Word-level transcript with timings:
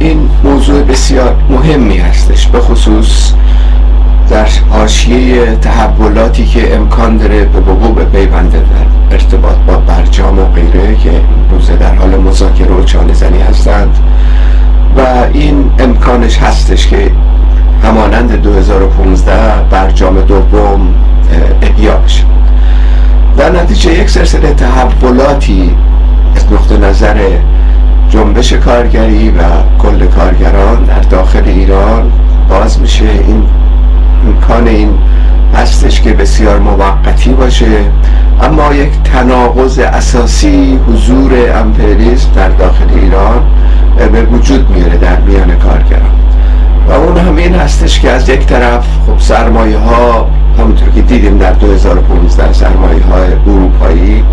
این 0.00 0.30
موضوع 0.44 0.82
بسیار 0.82 1.36
مهمی 1.50 1.96
هستش 1.96 2.46
به 2.46 2.60
خصوص 2.60 3.32
در 4.30 4.48
حاشیه 4.70 5.56
تحولاتی 5.56 6.46
که 6.46 6.76
امکان 6.76 7.16
داره 7.16 7.44
به 7.44 7.60
وقوع 7.60 8.04
بپیونده 8.04 8.58
در 8.58 9.14
ارتباط 9.14 9.56
با 9.66 9.76
برجام 9.76 10.38
و 10.38 10.44
غیره 10.44 10.96
که 10.96 11.10
روزه 11.50 11.76
در 11.76 11.94
حال 11.94 12.16
مذاکره 12.16 12.74
و 12.74 12.84
چانه 12.84 13.12
زنی 13.12 13.40
هستند. 13.40 13.98
و 14.96 15.00
این 15.32 15.70
امکانش 15.78 16.38
هستش 16.38 16.86
که 16.86 17.10
همانند 17.82 18.42
2015 18.42 19.62
برجام 19.70 20.20
دوم 20.20 20.94
احیا 21.62 21.96
بشه. 21.96 22.24
در 23.36 23.50
نتیجه 23.50 23.94
یک 23.94 24.10
سلسله 24.10 24.54
تحولاتی 24.54 25.76
از 26.36 26.52
نقطه 26.52 26.76
نظر 26.76 27.16
جنبش 28.10 28.52
کارگری 28.52 29.30
و 29.30 29.42
کل 29.78 30.06
کارگران 30.06 30.84
در 30.84 31.00
داخل 31.00 31.42
ایران 31.46 32.12
باز 32.48 32.80
میشه. 32.80 33.04
این 33.04 33.42
امکان 34.26 34.68
این 34.68 34.98
هستش 35.54 36.00
که 36.00 36.12
بسیار 36.12 36.58
موقتی 36.58 37.30
باشه. 37.30 37.66
اما 38.42 38.74
یک 38.74 38.90
تناقض 39.04 39.78
اساسی 39.78 40.78
حضور 40.88 41.32
امپریالیسم 41.54 42.28
در 42.36 42.48
داخل 42.48 42.86
ایران 42.94 43.42
به 44.12 44.22
وجود 44.22 44.70
میاره 44.70 44.96
در 44.96 45.20
میان 45.20 45.58
کارگران. 45.58 46.18
و 46.88 46.92
اون 46.92 47.16
همین 47.16 47.54
هستش 47.54 48.00
که 48.00 48.10
از 48.10 48.28
یک 48.28 48.46
طرف 48.46 48.84
خب 49.06 49.18
سرمایه 49.18 49.78
ها 49.78 50.26
همونطور 50.58 50.88
که 50.88 51.02
دیدیم 51.02 51.38
در 51.38 51.52
2015 51.52 52.52
سرمایه 52.52 53.04
های 53.04 53.32
اروپایی 53.46 54.24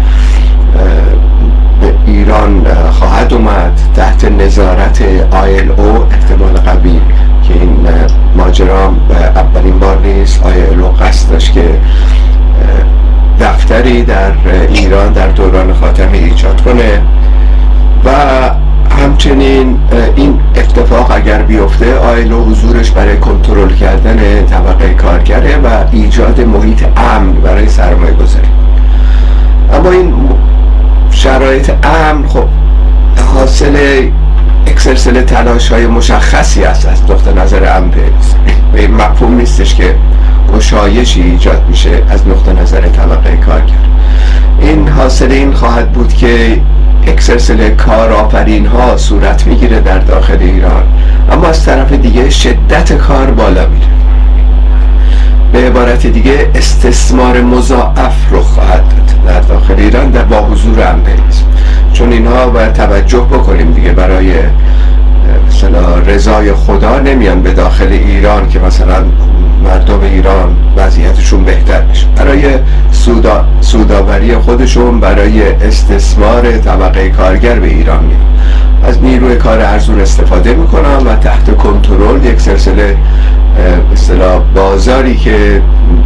ایران 2.08 2.66
خواهد 2.92 3.34
اومد 3.34 3.80
تحت 3.95 4.26
نظارت 4.26 5.02
آیل 5.31 5.72
او 5.72 6.06
احتمال 6.12 6.54
قوی 6.54 7.00
که 7.44 7.54
این 7.54 7.88
ماجرا 8.36 8.94
اولین 9.36 9.80
بار 9.80 10.00
نیست. 10.06 10.44
آیل 10.44 10.81
او 10.81 10.92
قصد 10.92 11.31
داشت 11.31 11.53
که 11.53 11.80
دفتری 13.40 14.03
در 14.03 14.31
ایران 14.70 15.14
در 15.14 15.28
دوران 15.28 15.73
خاتمی 15.73 16.18
ایجاد 16.18 16.62
کنه 16.62 17.02
و 18.06 18.09
همچنین 19.02 19.78
این 20.16 20.40
اتفاق 20.56 21.12
اگر 21.12 21.42
بیفته 21.42 21.98
آیلو 21.98 22.44
حضورش 22.44 22.92
برای 22.92 23.18
کنترل 23.18 23.73
کردن 23.73 24.46
طبقه 24.46 24.94
کارگره 24.94 25.58
و 25.58 25.68
ایجاد 25.92 26.42
محیط 26.42 26.84
امن 26.98 27.31
برای 27.31 27.70
سرمایه 27.70 28.14
گذاری 28.14 28.48
اما 29.73 29.90
این 29.90 30.14
شرایط 31.16 31.71
امن 31.83 32.27
خب 32.27 32.44
حاصل 33.33 33.75
یک 34.67 34.80
سلسله 34.80 35.22
تلاش 35.22 35.72
های 35.72 35.88
مشخصی 35.88 36.63
است 36.63 36.88
از 36.88 37.03
نقطه 37.03 37.33
نظر 37.33 37.77
امن 37.77 37.89
و 38.73 38.77
این 38.77 38.91
مفهوم 38.91 39.38
نیستش 39.38 39.75
که 39.75 39.95
گشایشی 40.55 41.22
ایجاد 41.22 41.66
میشه 41.69 42.03
از 42.09 42.27
نقطه 42.27 42.53
نظر 42.53 42.81
طبقه 42.81 43.38
کارگر 43.38 43.73
این 44.61 44.88
حاصل 44.88 45.31
این 45.31 45.53
خواهد 45.53 45.91
بود 45.91 46.13
که 46.13 46.61
یک 47.07 47.22
سلسله 47.22 47.69
کارآفرین 47.69 48.66
ها 48.66 48.97
صورت 48.97 49.47
می‌گیره 49.47 49.79
در 49.79 50.00
داخل 50.00 50.38
ایران 50.39 50.83
اما 51.31 51.47
از 51.47 51.66
طرف 51.66 51.91
دیگه 51.91 52.29
شدت 52.29 52.94
کار 52.94 53.31
بالا 53.31 53.67
میره. 53.67 53.88
به 55.53 55.67
عبارت 55.67 56.07
دیگه 56.07 56.50
استثمار 56.55 57.41
مضاعف 57.41 58.29
رو 58.31 58.41
خواهد 58.41 58.83
داد. 58.89 59.05
در 59.26 59.40
داخل 59.40 59.73
ایران 59.78 60.12
در 60.12 60.24
با 60.24 60.41
حضور 60.41 60.88
امپریالیسم 60.88 61.46
چون 61.94 62.12
اینها 62.12 62.50
باید 62.50 62.74
توجه 62.74 63.19
بکنیم 63.19 63.72
دیگه 63.72 63.91
برای 63.91 64.34
مثلا 65.47 65.97
رضای 66.00 66.53
خدا 66.53 67.00
نمیان 67.00 67.41
به 67.41 67.53
داخل 67.53 67.88
ایران 67.91 68.50
که 68.50 68.59
مثلا 68.59 69.03
مردم 69.64 70.02
ایران 70.02 70.56
وضعیتشون 70.78 71.44
بهتر 71.44 71.81
بشه. 71.81 72.08
برای 72.16 72.44
سودا، 72.91 73.46
سوداوری 73.62 74.35
خودشون 74.38 75.00
برای 75.00 75.52
استثمار 75.52 76.58
طبقه 76.58 77.09
کارگر 77.09 77.59
به 77.59 77.68
ایران 77.68 78.03
میان. 78.03 78.19
از 78.84 79.03
نیروی 79.03 79.36
کار 79.36 79.59
ارزون 79.59 80.02
استفاده 80.02 80.53
می‌کنن 80.53 80.97
و 81.06 81.16
تحت 81.16 81.58
کنترل 81.58 82.25
یک 82.25 82.41
سلسله 82.41 82.97
اصطلاح 83.94 84.41
بازاری 84.56 85.16
که 85.16 85.62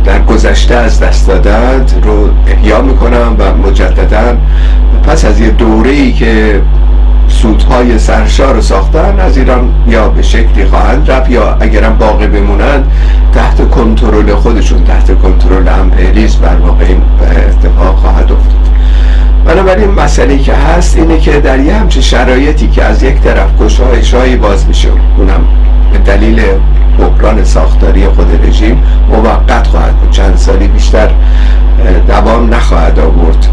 در 0.05 0.19
گذشته 0.19 0.75
از 0.75 0.99
دست 0.99 1.27
دادند 1.27 1.93
رو 2.03 2.29
احیا 2.47 2.81
می‌کنن 2.81 3.27
و 3.39 3.67
مجددا 3.67 4.37
پس 5.03 5.25
از 5.25 5.39
یه 5.39 5.49
دوره 5.49 5.91
ای 5.91 6.13
که 6.13 6.61
سودهای 7.27 7.99
سرشار 7.99 8.53
رو 8.53 8.61
ساختن 8.61 9.19
از 9.19 9.37
ایران 9.37 9.69
یا 9.87 10.09
به 10.09 10.21
شکلی 10.21 10.65
خواهند 10.65 11.11
رفت 11.11 11.29
یا 11.29 11.57
اگرم 11.59 11.97
باقی 11.97 12.27
بمونند 12.27 12.91
تحت 13.33 13.69
کنترل 13.69 14.35
خودشون 14.35 14.83
تحت 14.83 15.21
کنترل 15.21 15.67
امپریالیسم 15.67 16.41
بر 16.41 16.55
واقع 16.55 16.85
اتفاق 17.49 17.95
خواهد 17.95 18.31
افتاد. 18.31 18.58
بنابراین 19.45 19.91
مسئله 19.91 20.37
که 20.37 20.53
هست 20.53 20.97
اینه 20.97 21.19
که 21.19 21.39
در 21.39 21.59
یه 21.59 21.75
همچه 21.75 22.01
شرایطی 22.01 22.67
که 22.67 22.83
از 22.83 23.03
یک 23.03 23.21
طرف 23.21 23.57
گشایش 23.59 24.13
هایی 24.13 24.35
باز 24.35 24.67
میشه 24.67 24.89
اونم 25.17 25.47
به 25.91 25.97
دلیل 25.97 26.41
بحران 26.99 27.43
ساختاری 27.43 28.07
خود 28.07 28.47
رژیم 28.47 28.83
موقت 29.09 29.67
خواهد 29.67 29.95
بود. 29.95 30.11
چند 30.11 30.37
سالی 30.37 30.67
بیشتر 30.67 31.09
دوام 32.07 32.53
نخواهد 32.53 32.99
آورد 32.99 33.47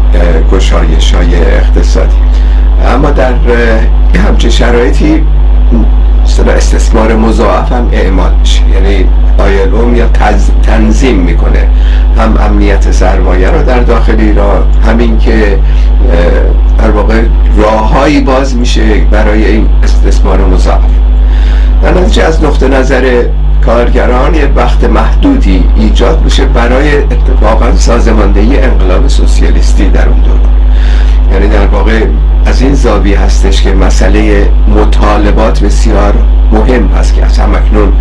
گشایش 0.51 1.13
های 1.13 1.35
اقتصادی. 1.35 2.17
اما 2.93 3.11
در 3.11 3.33
همچه 4.27 4.49
شرایطی 4.49 5.23
استثمار 6.45 7.15
مضاعف 7.15 7.71
هم 7.71 7.89
اعمال 7.91 8.31
میشه 8.39 8.61
یعنی 8.73 9.05
آیلوم 9.37 9.95
یا 9.95 10.09
تنظیم 10.63 11.15
می‌کنه. 11.15 11.67
هم 12.17 12.37
امنیت 12.39 12.91
سرمایه 12.91 13.49
رو 13.49 13.63
در 13.63 13.79
داخل 13.79 14.15
ایران 14.19 14.63
همین 14.85 15.17
که 15.17 15.59
در 16.77 16.91
واقع 16.91 17.21
راههایی 17.57 18.21
باز 18.21 18.55
میشه 18.55 18.81
برای 19.11 19.45
این 19.45 19.67
استثمار 19.83 20.45
مضاعف. 20.45 20.81
در 21.83 21.93
نتیجه 21.93 22.23
از 22.23 22.43
نقطه 22.43 22.67
نظر 22.67 23.23
کارگران 23.65 24.35
یه 24.35 24.49
وقت 24.55 24.83
محدودی 24.83 25.63
ایجاد 25.75 26.21
میشه 26.23 26.45
برای 26.45 26.97
اتفاقا 26.97 27.75
سازماندهی 27.75 28.59
انقلاب 28.59 29.07
سوسیالیستی 29.07 29.89
در 29.89 30.09
اون 30.09 30.19
دوران. 30.19 30.39
یعنی 31.33 31.47
در 31.47 31.67
واقع 31.67 32.05
از 32.45 32.61
این 32.61 32.73
زاوی 32.73 33.13
هستش 33.13 33.61
که 33.61 33.73
مسئله 33.73 34.49
مطالبات 34.75 35.63
بسیار 35.63 36.13
مهم 36.51 36.87
هست 36.87 37.15
که 37.15 37.25
از 37.25 37.37
همکنون 37.37 37.93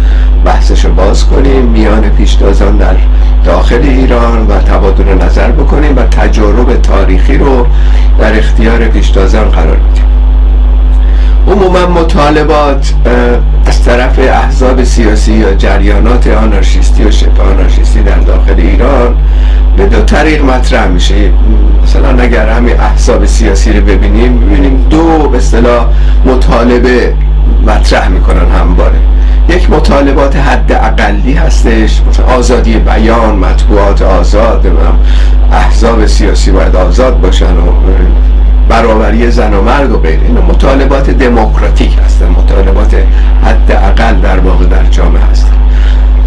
بحثش 0.45 0.85
رو 0.85 0.93
باز 0.93 1.25
کنیم 1.25 1.65
میان 1.65 2.01
پیشتازان 2.01 2.77
در 2.77 2.97
داخل 3.45 3.81
ایران 3.83 4.47
و 4.47 4.59
تبادل 4.59 5.25
نظر 5.25 5.51
بکنیم 5.51 5.97
و 5.97 6.03
تجارب 6.03 6.77
تاریخی 6.77 7.39
رو 7.39 7.67
در 8.19 8.39
اختیار 8.39 8.79
پیشتازان 8.79 9.49
قرار 9.49 9.77
بدیم 9.77 10.05
عموما 11.49 11.87
مطالبات 11.87 12.95
از 13.67 13.85
طرف 13.85 14.19
احزاب 14.19 14.85
سیاسی 14.85 15.33
یا 15.33 15.55
جریانات 15.55 16.27
آنارشیستی 16.27 17.05
و 17.05 17.11
شبه 17.11 17.43
آنارشیستی 17.43 18.03
در 18.03 18.19
داخل 18.19 18.55
ایران 18.59 19.17
به 19.77 19.87
دو 19.87 20.01
طریق 20.01 20.45
مطرح 20.45 20.87
میشه. 20.87 21.15
مثلا 21.97 22.23
اگر 22.23 22.49
همین 22.49 22.81
احزاب 22.81 23.27
سیاسی 23.27 23.73
رو 23.73 23.81
ببینیم 23.81 24.41
ببینیم 24.41 24.87
دو 24.91 25.29
به 25.29 25.39
اصطلاح 25.39 25.87
مطالبه 26.27 27.15
مطرح 27.67 28.09
می‌کنن 28.09 28.51
همواره. 28.61 28.97
یک 29.49 29.71
مطالبات 29.71 30.37
حد 30.37 30.73
اقلی 30.73 31.33
هستش 31.33 32.03
آزادی 32.37 32.79
بیان 32.79 33.37
مطبوعات 33.37 34.03
آزاد 34.03 34.67
احزاب 35.53 36.07
سیاسی 36.07 36.51
باید 36.51 36.77
آزاد 36.77 37.21
باشن 37.21 37.57
و 37.57 37.73
برابری 38.69 39.31
زن 39.31 39.55
و 39.55 39.63
مرد 39.63 39.93
و 39.93 39.99
غیره. 39.99 40.23
اینا 40.23 40.41
مطالبات 40.41 41.11
دموکراتیک 41.11 41.99
هستن 42.05 42.29
مطالبات 42.29 42.95
حد 43.45 43.73
اقل 43.73 44.21
در 44.21 44.39
واقع 44.39 44.65
در 44.65 44.85
جامعه 44.85 45.23
هستن. 45.31 45.57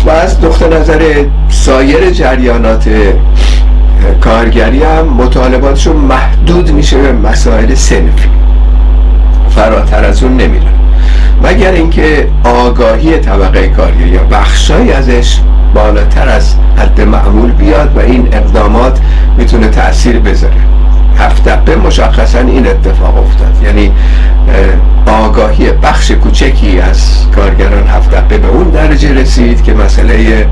و 0.05 0.09
از 0.09 0.43
نقطه 0.43 0.67
نظر 0.67 1.25
سایر 1.49 2.09
جریانات 2.09 2.89
کارگری 4.21 4.83
هم 4.83 5.05
مطالباتشون 5.05 5.95
محدود 5.95 6.71
میشه 6.71 6.97
به 6.97 7.11
مسائل 7.11 7.75
سنفی 7.75 8.29
فراتر 9.49 10.05
از 10.05 10.23
اون 10.23 10.37
نمیرن 10.37 10.73
مگر 11.43 11.71
اینکه 11.71 12.27
آگاهی 12.43 13.17
طبقه 13.17 13.67
کارگری 13.67 14.09
یا 14.09 14.23
بخشایی 14.23 14.91
ازش 14.91 15.39
بالاتر 15.73 16.29
از 16.29 16.55
حد 16.77 17.01
معمول 17.01 17.51
بیاد 17.51 17.97
و 17.97 17.99
این 17.99 18.27
اقدامات 18.31 18.99
می‌تونه 19.37 19.67
تاثیر 19.67 20.19
بذاره. 20.19 20.53
هفت 21.17 21.69
مشخصا 21.69 22.39
این 22.39 22.67
اتفاق 22.67 23.17
افتاد. 23.17 23.63
یعنی 23.63 23.91
آگاهی 25.09 25.71
بخش 25.71 26.11
کوچکی 26.11 26.79
از 26.79 27.25
کارگران 27.35 27.87
هفت 27.87 28.09
به 28.09 28.47
اون 28.47 28.69
درجه 28.69 29.13
رسید 29.13 29.63
که 29.63 29.73
مسئله 29.73 30.47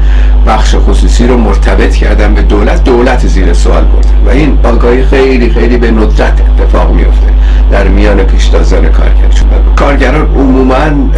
بخش 0.48 0.76
خصوصی 0.76 1.28
رو 1.28 1.38
مرتبط 1.38 1.96
کردن 1.96 2.34
به 2.34 2.42
دولت. 2.42 2.84
دولت 2.84 3.28
زیر 3.28 3.54
سوال 3.54 3.84
بردن 3.84 4.26
و 4.26 4.30
این 4.30 4.58
آگاهی 4.64 5.06
خیلی 5.06 5.50
خیلی 5.50 5.78
به 5.78 5.92
ندرت 5.92 6.42
اتفاق 6.42 6.92
میفته 6.92 7.28
در 7.72 7.88
میان 7.88 8.24
پیشتازان 8.24 8.90
کارگر. 8.90 9.28
کارگران 9.76 10.28
عموما 10.36 11.12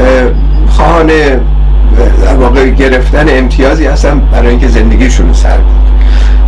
خواهان 0.70 1.08
در 2.26 2.36
واقع 2.40 2.70
گرفتن 2.70 3.26
امتیازی 3.30 3.86
هستن 3.86 4.20
برای 4.20 4.50
اینکه 4.50 4.68
زندگیشون 4.68 5.34
سر 5.34 5.58
بود 5.58 5.90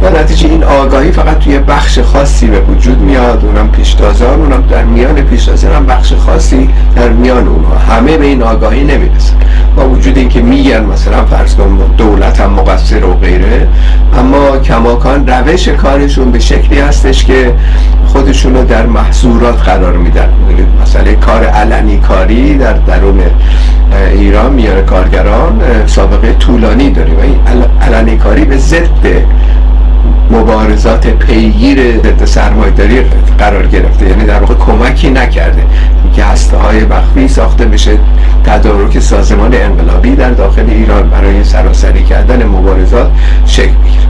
و 0.01 0.19
نتیجه 0.19 0.40
آگاهی 0.71 1.11
فقط 1.11 1.39
توی 1.39 1.59
بخش 1.59 1.99
خاصی 1.99 2.47
به 2.47 2.59
وجود 2.59 3.01
میاد 3.01 3.45
اونم 3.45 3.71
پیشتازان 3.71 4.39
اونم 4.39 4.63
در 4.69 4.83
میان 4.83 5.21
پیشتازان 5.21 5.73
هم 5.73 5.85
بخش 5.85 6.13
خاصی 6.13 6.69
در 6.95 7.09
میان 7.09 7.47
اونها. 7.47 7.77
همه 7.77 8.17
به 8.17 8.25
این 8.25 8.43
آگاهی 8.43 8.83
نمی‌رسن. 8.83 9.35
با 9.75 9.89
وجود 9.89 10.17
اینکه 10.17 10.41
میگن 10.41 10.83
مثلا 10.83 11.25
فرض 11.25 11.55
کن 11.55 11.79
دولت 11.97 12.41
هم 12.41 12.51
مقصر 12.51 13.05
و 13.05 13.13
غیره 13.13 13.67
اما 14.19 14.57
کماکان 14.57 15.27
روش 15.27 15.67
کارشون 15.67 16.31
به 16.31 16.39
شکلی 16.39 16.79
هستش 16.79 17.25
که 17.25 17.53
خودشون 18.07 18.55
رو 18.55 18.63
در 18.63 18.85
محصورات 18.85 19.61
قرار 19.61 19.93
میدن. 19.97 20.29
مثلا 20.81 21.13
کار 21.13 21.43
علنی 21.43 21.97
کاری 21.97 22.57
در 22.57 22.73
درون 22.73 23.19
ایران 24.13 24.53
میان 24.53 24.85
کارگران 24.85 25.61
سابقه 25.85 26.33
طولانی 26.33 26.91
داره 26.91 27.13
و 27.13 27.19
این 27.19 27.63
علنی 27.81 28.17
کاری 28.17 28.45
به 28.45 28.57
ضد 28.57 29.05
مبارزات 30.31 31.07
پیگیر 31.07 31.97
ضد 31.97 32.25
سرمایه‌داری 32.25 33.01
قرار 33.39 33.67
گرفته. 33.67 34.09
یعنی 34.09 34.25
در 34.25 34.39
واقع 34.39 34.53
کمکی 34.53 35.09
نکرده. 35.09 35.63
که 36.15 36.23
هسته 36.23 36.57
های 36.57 36.85
مخفی 36.85 37.27
ساخته 37.27 37.65
بشه. 37.65 37.91
تدارک 38.45 38.99
سازمان 38.99 39.53
انقلابی 39.53 40.15
در 40.15 40.31
داخل 40.31 40.69
ایران 40.69 41.09
برای 41.09 41.43
سراسری 41.43 42.03
کردن 42.03 42.45
مبارزات 42.45 43.11
شکل 43.45 43.67
بگیره 43.67 44.03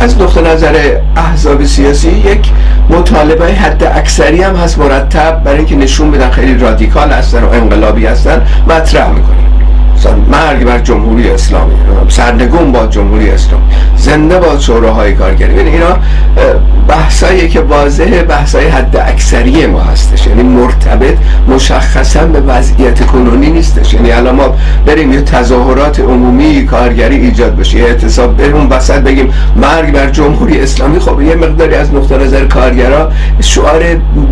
از 0.00 0.20
نقطه 0.20 0.40
نظر 0.40 0.74
احزاب 1.16 1.64
سیاسی 1.64 2.08
یک 2.08 2.50
مطالبه 2.90 3.46
حد 3.46 3.84
اکثری 3.84 4.42
هم 4.42 4.56
هست 4.56 4.78
مرتب 4.78 5.42
برای 5.44 5.58
اینکه 5.58 5.76
نشون 5.76 6.10
بدن 6.10 6.30
خیلی 6.30 6.58
رادیکال 6.58 7.10
هستن 7.10 7.42
و 7.42 7.48
انقلابی 7.52 8.06
هستن 8.06 8.46
مطرح 8.68 9.08
می‌کنن. 9.08 9.38
مرگ 10.30 10.64
بر 10.64 10.78
جمهوری 10.78 11.30
اسلامی. 11.30 11.74
سرنگون 12.08 12.72
با 12.72 12.86
جمهوری 12.86 13.30
اسلامی. 13.30 13.64
زنده 14.08 14.38
با 14.38 14.58
شوراهای 14.58 15.14
کارگری. 15.14 15.54
یعنی 15.54 15.70
اینا 15.70 15.96
بحثایی 16.88 17.48
که 17.48 17.60
واضح 17.60 18.22
بحثای 18.22 18.68
حد 18.68 18.96
اکثری 18.96 19.66
ما 19.66 19.80
هستش. 19.80 20.26
یعنی 20.26 20.42
مرتبط 20.42 21.16
مشخصا 21.48 22.24
به 22.24 22.40
وضعیت 22.40 23.06
کنونی 23.06 23.50
نیستش. 23.50 23.94
یعنی 23.94 24.12
الان 24.12 24.34
ما 24.34 24.54
بریم 24.86 25.12
یه 25.12 25.22
تظاهرات 25.22 26.00
عمومی 26.00 26.66
کارگری 26.66 27.16
ایجاد 27.16 27.56
بشه. 27.56 27.78
یه 27.78 27.84
اعتصاب 27.84 28.36
بریم 28.36 28.70
وسط 28.70 28.98
بگیم 28.98 29.32
مرگ 29.56 29.92
بر 29.92 30.10
جمهوری 30.10 30.60
اسلامی. 30.60 30.98
خب 30.98 31.20
یه 31.20 31.34
مقداری 31.34 31.74
از 31.74 31.94
نقطه 31.94 32.18
نظر 32.18 32.44
کارگرا 32.44 33.12
شعار 33.40 33.82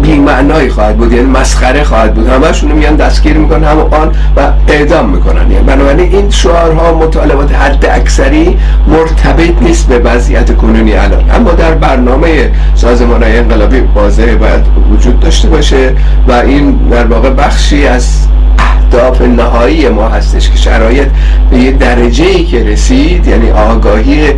بی‌معنایی 0.02 0.69
خواهد 0.69 0.96
بود. 0.96 1.12
یعنی 1.12 1.26
مسخره 1.26 1.84
خواهد 1.84 2.14
بود. 2.14 2.29
همشون 2.29 2.72
میان 2.72 2.96
دستگیر 2.96 3.37
می‌کنن 3.37 3.64
هم 3.64 3.79
آن 3.79 4.14
و 4.37 4.40
اعدام 4.69 5.08
می‌کنن. 5.08 5.50
یعنی 5.50 5.64
بنابراین 5.64 6.12
این 6.12 6.31
شعارها 6.31 6.94
مطالبات 6.94 7.55
حد 7.55 7.87
اکثری 7.90 8.58
مرتبط 8.88 9.62
نیست 9.66 9.88
به 9.88 9.98
وضعیت 9.98 10.56
کنونی 10.56 10.92
الان. 10.92 11.30
اما 11.30 11.52
در 11.52 11.74
برنامه 11.74 12.50
سازمان 12.74 13.22
های 13.22 13.38
انقلابی 13.38 13.80
واضح 13.94 14.34
باید 14.34 14.64
وجود 14.92 15.20
داشته 15.20 15.48
باشه 15.48 15.92
و 16.28 16.32
این 16.32 16.72
در 16.90 17.06
واقع 17.06 17.30
بخشی 17.30 17.86
از 17.86 18.26
اهداف 18.58 19.20
نهایی 19.20 19.88
ما 19.88 20.08
هستش 20.08 20.50
که 20.50 20.56
شرایط 20.56 21.08
به 21.50 21.58
یه 21.58 21.70
درجه 21.70 22.24
ای 22.24 22.44
که 22.44 22.64
رسید 22.64 23.26
یعنی 23.26 23.50
آگاهی 23.50 24.32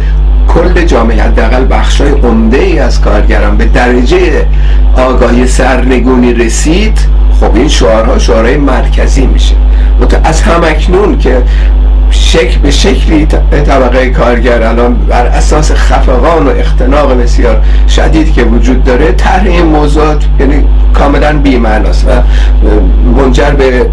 کل 0.48 0.84
جامعه 0.84 1.22
حداقل 1.22 1.66
بخشای 1.70 2.10
عمده 2.10 2.58
ای 2.58 2.78
از 2.78 3.00
کارگران 3.00 3.56
به 3.56 3.64
درجه 3.64 4.46
آگاهی 4.96 5.46
سرنگونی 5.46 6.34
رسید 6.34 6.98
خب 7.40 7.54
این 7.54 7.68
شعارها 7.68 8.18
شعارهای 8.18 8.56
مرکزی 8.56 9.26
میشه. 9.26 9.54
از 10.24 10.42
همکنون 10.42 11.18
که 11.18 11.42
شکل 12.18 12.58
به 12.58 12.70
شکلی 12.70 13.26
طبقه 13.66 14.10
کارگر 14.10 14.62
الان 14.62 14.94
بر 14.94 15.26
اساس 15.26 15.72
خفقان 15.72 16.46
و 16.46 16.50
اختناق 16.50 17.22
بسیار 17.22 17.62
شدید 17.88 18.32
که 18.32 18.42
وجود 18.42 18.84
داره 18.84 19.12
طرح 19.12 19.46
این 19.46 19.66
موضوعات 19.66 20.24
یعنی 20.40 20.64
کاملا 20.94 21.38
بی‌معناست 21.38 22.06
و 22.08 22.10
منجر 23.20 23.50
به 23.50 23.86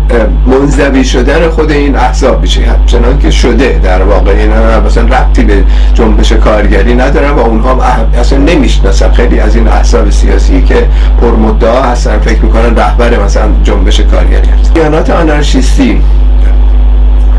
منزوی 0.48 1.04
شدن 1.04 1.50
خود 1.50 1.72
این 1.72 1.95
احزاب 1.95 2.42
میشه. 2.42 2.62
چنان 2.86 3.19
که 3.19 3.31
شده 3.31 3.80
در 3.83 4.01
واقع. 4.01 4.31
اینا 4.31 4.81
مثلا 4.81 5.04
ربطی 5.04 5.44
به 5.44 5.63
جنبش 5.94 6.31
کارگری 6.31 6.95
ندارن 6.95 7.31
و 7.31 7.39
اونها 7.39 7.81
اصلا 8.19 8.39
نمی‌شناسن. 8.39 9.12
خیلی 9.12 9.39
از 9.39 9.56
این 9.56 9.68
احزاب 9.68 10.10
سیاسی 10.10 10.62
که 10.62 10.88
پرمدعا 11.22 11.81
هستن 11.81 12.19
فکر 12.19 12.42
می‌کنن 12.42 12.75
رهبر 12.75 13.24
مثلا 13.24 13.48
جنبش 13.63 14.00
کارگری 14.00 14.50
دیانات 14.74 15.10
آنارشیستی 15.10 16.01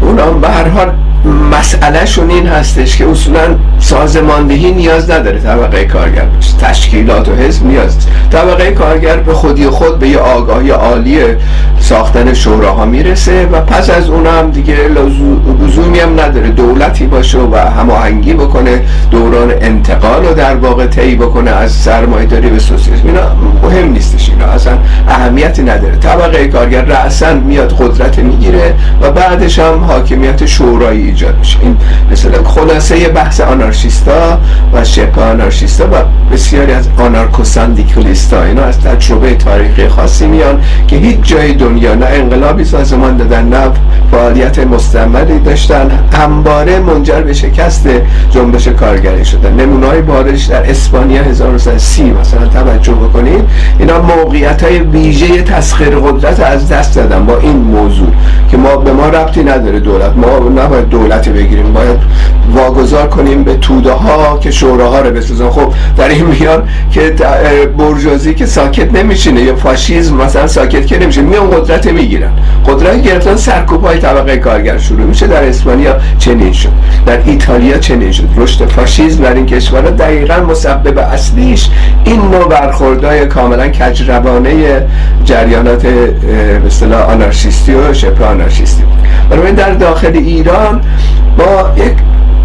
اونا 0.02 0.30
به 0.30 0.48
هر 0.48 0.68
حال 0.68 0.92
مسئلهشون 1.26 2.30
این 2.30 2.46
هستش 2.46 2.96
که 2.96 3.10
اصولا 3.10 3.40
سازماندهی 3.78 4.72
نیاز 4.72 5.10
نداره 5.10 5.38
طبقه 5.38 5.84
کارگر 5.84 6.26
تشکیلات 6.60 7.28
و 7.28 7.34
حزب 7.34 7.66
نیاز 7.66 7.96
طبقه 8.32 8.70
کارگر 8.70 9.16
به 9.16 9.34
خودی 9.34 9.66
خود 9.66 9.98
به 9.98 10.08
یه 10.08 10.18
آگاهی 10.18 10.70
عالی 10.70 11.18
ساختن 11.80 12.34
شوراها 12.34 12.84
می‌رسه 12.84 13.46
و 13.46 13.60
پس 13.60 13.90
از 13.90 14.10
اون 14.10 14.26
هم 14.26 14.50
دیگه 14.50 14.76
لزومی 15.64 15.98
هم 15.98 16.20
نداره. 16.20 16.48
دولتی 16.48 17.06
باشه 17.06 17.38
و 17.38 17.56
هماهنگی 17.56 18.34
بکنه 18.34 18.82
دوران 19.10 19.50
انتقال 19.60 20.24
رو 20.24 20.34
در 20.34 20.54
واقع 20.54 20.86
طی 20.86 21.16
بکنه 21.16 21.50
از 21.50 21.72
سرمایه‌داری 21.72 22.48
به 22.48 22.58
سوسیالیسم. 22.58 23.06
اینا 23.06 23.20
مهم 23.62 23.92
نیستش 23.92 24.30
اینا. 24.30 24.44
اصلا 24.44 24.78
اهمیتی 25.08 25.62
نداره. 25.62 25.96
طبقه 25.96 26.48
کارگر 26.48 26.82
رأسا 26.82 27.34
میاد 27.34 27.74
قدرت 27.80 28.18
می‌گیره 28.18 28.74
و 29.02 29.10
بعدش 29.10 29.58
هم 29.58 29.84
حاکمیت 29.84 30.46
شورایی 30.46 31.12
ایجاد 31.16 31.38
میشه. 31.38 31.58
این 31.62 31.76
مثلا 32.12 32.44
خلاصه 32.44 33.08
بحث 33.08 33.40
آنارشیستا 33.40 34.38
و 34.72 34.84
شبه 34.84 35.22
آنارشیستا 35.22 35.84
و 35.84 35.94
بسیاری 36.32 36.72
از 36.72 36.88
آنارکوساندیکولیستا. 36.98 38.42
اینا 38.42 38.62
از 38.62 38.80
تجربه 38.80 39.34
تاریخی 39.34 39.88
خاصی 39.88 40.26
میان 40.26 40.60
که 40.88 40.96
هیچ 40.96 41.20
جای 41.22 41.52
دنیا 41.52 41.94
نه 41.94 42.06
انقلابی 42.06 42.64
سازمان 42.64 43.16
دادن 43.16 43.48
نه 43.48 43.70
فعالیت 44.10 44.58
مستمری 44.58 45.38
داشتن. 45.38 45.90
همباره 46.12 46.78
منجر 46.78 47.20
به 47.20 47.32
شکست 47.32 47.88
جنبش 48.30 48.68
کارگری 48.68 49.24
شدن. 49.24 49.52
نمونه 49.52 49.86
های 49.86 50.02
بارش 50.02 50.44
در 50.44 50.70
اسپانیا 50.70 51.22
1930 51.22 52.02
مثلا 52.02 52.46
توجه 52.46 52.92
بکنید. 52.92 53.44
اینا 53.78 54.02
موقعیت 54.02 54.62
های 54.62 54.78
ویژه 54.78 55.42
تسخیر 55.42 55.98
قدرت 55.98 56.40
از 56.40 56.68
دست 56.68 56.94
دادن 56.94 57.26
با 57.26 57.38
این 57.38 57.56
موضوع 57.56 58.10
که 58.50 58.56
ما 58.56 58.76
به 58.76 58.92
ما 58.92 59.08
ربطی 59.08 59.44
نداره 59.44 59.80
دولت. 59.80 60.16
ما 60.16 60.62
نباید 60.62 60.88
دولتی 60.96 61.30
بگیریم. 61.30 61.72
باید 61.72 61.98
واگذار 62.54 63.08
کنیم 63.08 63.44
به 63.44 63.54
توده 63.54 63.92
ها 63.92 64.38
که 64.38 64.50
شوراها 64.50 65.00
رو 65.00 65.10
بسازن 65.10 65.50
خب 65.50 65.72
در 65.96 66.08
این 66.08 66.26
میان 66.26 66.68
که 66.90 67.14
برجوزی 67.78 68.34
که 68.34 68.46
ساکت 68.46 68.92
نمیشینه 68.92 69.40
یا 69.40 69.56
فاشیزم 69.56 70.16
مثلا 70.16 70.46
ساکت 70.46 70.86
که 70.86 70.98
نمیشه 70.98 71.22
میان 71.22 71.50
قدرت 71.50 71.86
می‌گیرن. 71.86 72.30
قدرت 72.66 73.02
گرفتن 73.02 73.36
سرکوب 73.36 73.84
های 73.84 73.98
طبقه 73.98 74.36
کارگر 74.36 74.78
شروع 74.78 75.06
میشه. 75.06 75.26
در 75.26 75.44
اسپانیا 75.48 75.96
چنین 76.18 76.52
شد. 76.52 76.68
در 77.06 77.18
ایتالیا 77.24 77.78
چنین 77.78 78.12
شد. 78.12 78.28
رشد 78.36 78.66
فاشیزم 78.66 79.22
در 79.22 79.34
این 79.34 79.46
کشورها 79.46 79.90
دقیقا 79.90 80.34
مسبب 80.50 80.98
اصلیش 80.98 81.70
این 82.04 82.20
نوع 82.20 82.48
برخوردهای 82.48 83.26
کاملا 83.26 83.68
کجروانه 83.68 84.86
جریانات 85.24 85.86
به 85.86 86.96
آنارشیستی 86.96 87.74
و 87.74 87.94
شبه 87.94 88.24
آنارشیستی 88.24 88.82
برای 89.30 89.52
در 89.52 89.70
داخل 89.70 90.12
ایران 90.14 90.80
با 91.38 91.84
یک 91.84 91.92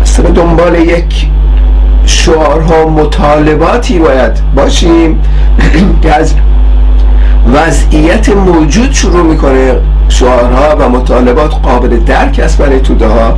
مثلا 0.01 0.29
دنبال 0.29 0.75
یک 0.75 1.27
شعارها 2.05 2.85
مطالباتی 2.85 4.00
باید 4.00 4.31
باشیم 4.55 5.19
که 6.01 6.15
از 6.15 6.33
وضعیت 7.53 8.29
موجود 8.29 8.91
شروع 8.91 9.23
می‌کنه 9.23 9.75
شعارها 10.09 10.75
و 10.79 10.89
مطالبات 10.89 11.53
قابل 11.63 12.00
درک 12.00 12.39
است 12.43 12.57
برای 12.57 12.79
توده 12.79 13.07
ها 13.07 13.38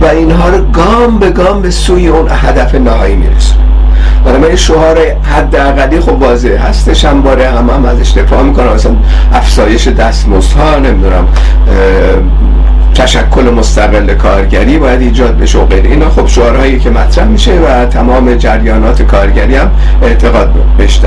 و 0.00 0.06
اینها 0.06 0.48
رو 0.48 0.64
گام 0.64 1.18
به 1.18 1.30
گام 1.30 1.62
به 1.62 1.70
سوی 1.70 2.08
اون 2.08 2.28
هدف 2.30 2.74
نهایی 2.74 3.16
میرسونه. 3.16 3.64
برای 4.24 4.56
شعار 4.56 4.98
حداقلی 5.22 6.00
خب 6.00 6.22
واضح 6.22 6.68
هستش 6.68 7.04
هم 7.04 7.22
باره 7.22 7.50
هم 7.50 7.70
هم 7.70 7.84
ازش 7.84 8.10
دفاع 8.10 8.42
می‌کنم 8.42 8.72
مثلا 8.72 8.92
افزایش 9.32 9.88
دستمزدها 9.88 10.78
نمی‌دونم 10.78 11.28
تشکل 12.94 13.50
مستقل 13.50 14.14
کارگری 14.14 14.78
باید 14.78 15.00
ایجاد 15.00 15.38
بشه. 15.38 15.58
و 15.58 15.66
غیره 15.66 15.90
اینا 15.90 16.10
خب 16.10 16.26
شعارهایی 16.26 16.78
که 16.78 16.90
مطرح 16.90 17.24
میشه 17.24 17.52
و 17.52 17.86
تمام 17.86 18.34
جریانات 18.34 19.02
کارگری 19.02 19.54
هم 19.54 19.70
اعتقاد 20.02 20.54
بهش 20.78 21.00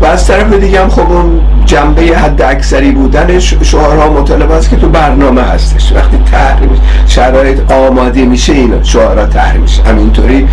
و 0.00 0.04
از 0.04 0.26
طرف 0.26 0.52
دیگه 0.52 0.80
هم 0.80 0.88
خب 0.88 1.12
اون 1.12 1.40
جنبه 1.66 2.02
حد 2.02 2.42
اکثری 2.42 2.90
بودن 2.90 3.38
شعارها 3.38 4.12
مطالبه 4.12 4.54
است 4.54 4.70
که 4.70 4.76
تو 4.76 4.88
برنامه 4.88 5.42
هستش. 5.42 5.92
وقتی 5.92 6.18
تحریم 6.32 6.70
شرایط 7.06 7.72
آماده 7.72 8.24
میشه 8.24 8.52
این 8.52 8.82
شعارها 8.82 9.26
تحریم 9.26 9.62
میشه. 9.62 9.82
همینطوری 9.82 10.48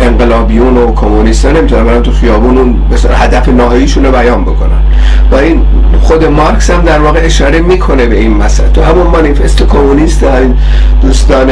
انقلابیون 0.00 0.76
و 0.76 0.94
کمونیستان 0.94 1.56
نمی‌تونن 1.56 1.84
برن 1.84 2.02
تو 2.02 2.12
خیابون 2.12 2.58
اون 2.58 2.76
هدف 3.14 3.48
نهاییشون 3.48 4.04
رو 4.04 4.12
بیان 4.12 4.42
بکنن. 4.42 4.80
و 5.32 5.34
این 5.34 5.62
خود 6.02 6.24
مارکس 6.24 6.70
هم 6.70 6.82
در 6.82 6.98
واقع 6.98 7.20
اشاره 7.24 7.60
می‌کنه 7.60 8.06
به 8.06 8.18
این 8.18 8.36
مسئله. 8.36 8.68
تو 8.68 8.82
همون 8.82 9.06
مانیفست 9.06 9.66
کمونیست 9.66 10.24
این 10.24 10.58
دوستان 11.02 11.50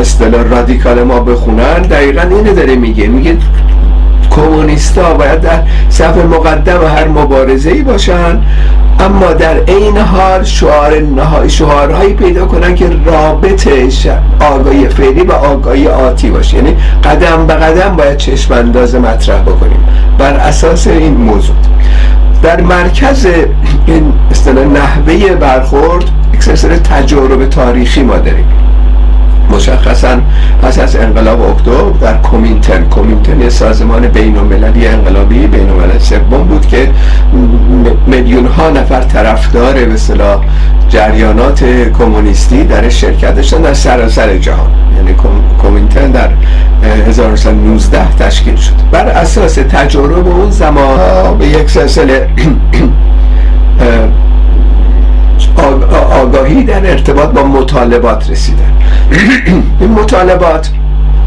اصطلاح 0.00 0.42
رادیکال 0.42 1.02
ما 1.02 1.20
بخونن 1.20 1.82
دقیقا 1.82 2.22
اینو 2.22 2.54
داره 2.54 2.76
میگه. 2.76 3.06
میگه 3.06 3.36
کمونیستا 4.30 5.14
باید 5.14 5.40
در 5.40 5.62
صف 5.88 6.16
مقدم 6.16 6.86
هر 6.86 7.08
مبارزه 7.08 7.70
ای 7.70 7.82
باشن 7.82 8.38
اما 9.00 9.32
در 9.32 9.56
عین 9.56 9.98
حال 9.98 10.44
شعار 10.44 11.00
نهایی 11.00 11.50
شعارهایی 11.50 12.14
پیدا 12.14 12.46
کنن 12.46 12.74
که 12.74 12.90
رابط 13.04 13.68
آگاهی 14.40 14.88
فعلی 14.88 15.20
و 15.20 15.32
آگاهی 15.32 15.88
آتی 15.88 16.30
باشه. 16.30 16.56
یعنی 16.56 16.76
قدم 17.04 17.46
به 17.46 17.54
قدم 17.54 17.96
باید 17.96 18.16
چشم 18.16 18.54
انداز 18.54 18.94
مطرح 18.94 19.42
بکنیم. 19.42 19.84
بر 20.18 20.34
اساس 20.34 20.86
این 20.86 21.14
موضوع. 21.14 21.56
در 22.42 22.60
مرکز 22.60 23.26
این 23.86 24.12
اصطلاح 24.30 24.64
نحوه 24.64 25.34
برخورد 25.34 26.04
یک 26.34 26.40
تجارب 26.82 27.48
تاریخی 27.48 28.02
ما 28.02 28.16
داریم. 28.16 28.46
مشخصا 29.50 30.18
پس 30.62 30.78
از 30.78 30.96
انقلاب 30.96 31.42
اکتبر 31.42 31.98
در 32.00 32.16
کومینتن. 32.16 32.84
کومینتن 32.84 33.40
یه 33.40 33.48
سازمان 33.48 34.08
بین 34.08 34.36
المللی 34.38 34.86
انقلابی 34.86 35.46
بین 35.46 35.70
سوم 35.98 36.44
بود 36.44 36.66
که 36.66 36.90
میلیون 38.06 38.46
ها 38.46 38.70
نفر 38.70 39.00
طرفدار 39.00 39.72
به 39.72 39.94
اصطلاح 39.94 40.40
جریانات 40.88 41.64
کمونیستی 41.98 42.64
در 42.64 42.88
شرکت 42.88 43.34
داشتن 43.36 43.62
در 43.62 43.74
سراسر 43.74 44.36
جهان. 44.38 44.70
یعنی 44.96 45.14
کومینتن 45.62 46.10
در 46.10 46.28
1919 47.08 48.14
تشکیل 48.14 48.56
شد. 48.56 48.72
بر 48.90 49.06
اساس 49.06 49.54
تجارب 49.54 50.28
اون 50.28 50.50
زمان 50.50 51.38
به 51.38 51.46
یک 51.46 51.70
سلسله 51.70 52.28
آگاهی 56.22 56.64
در 56.64 56.90
ارتباط 56.90 57.28
با 57.28 57.42
مطالبات 57.42 58.30
رسیدن. 58.30 58.72
این 59.80 59.90
مطالبات 59.90 60.70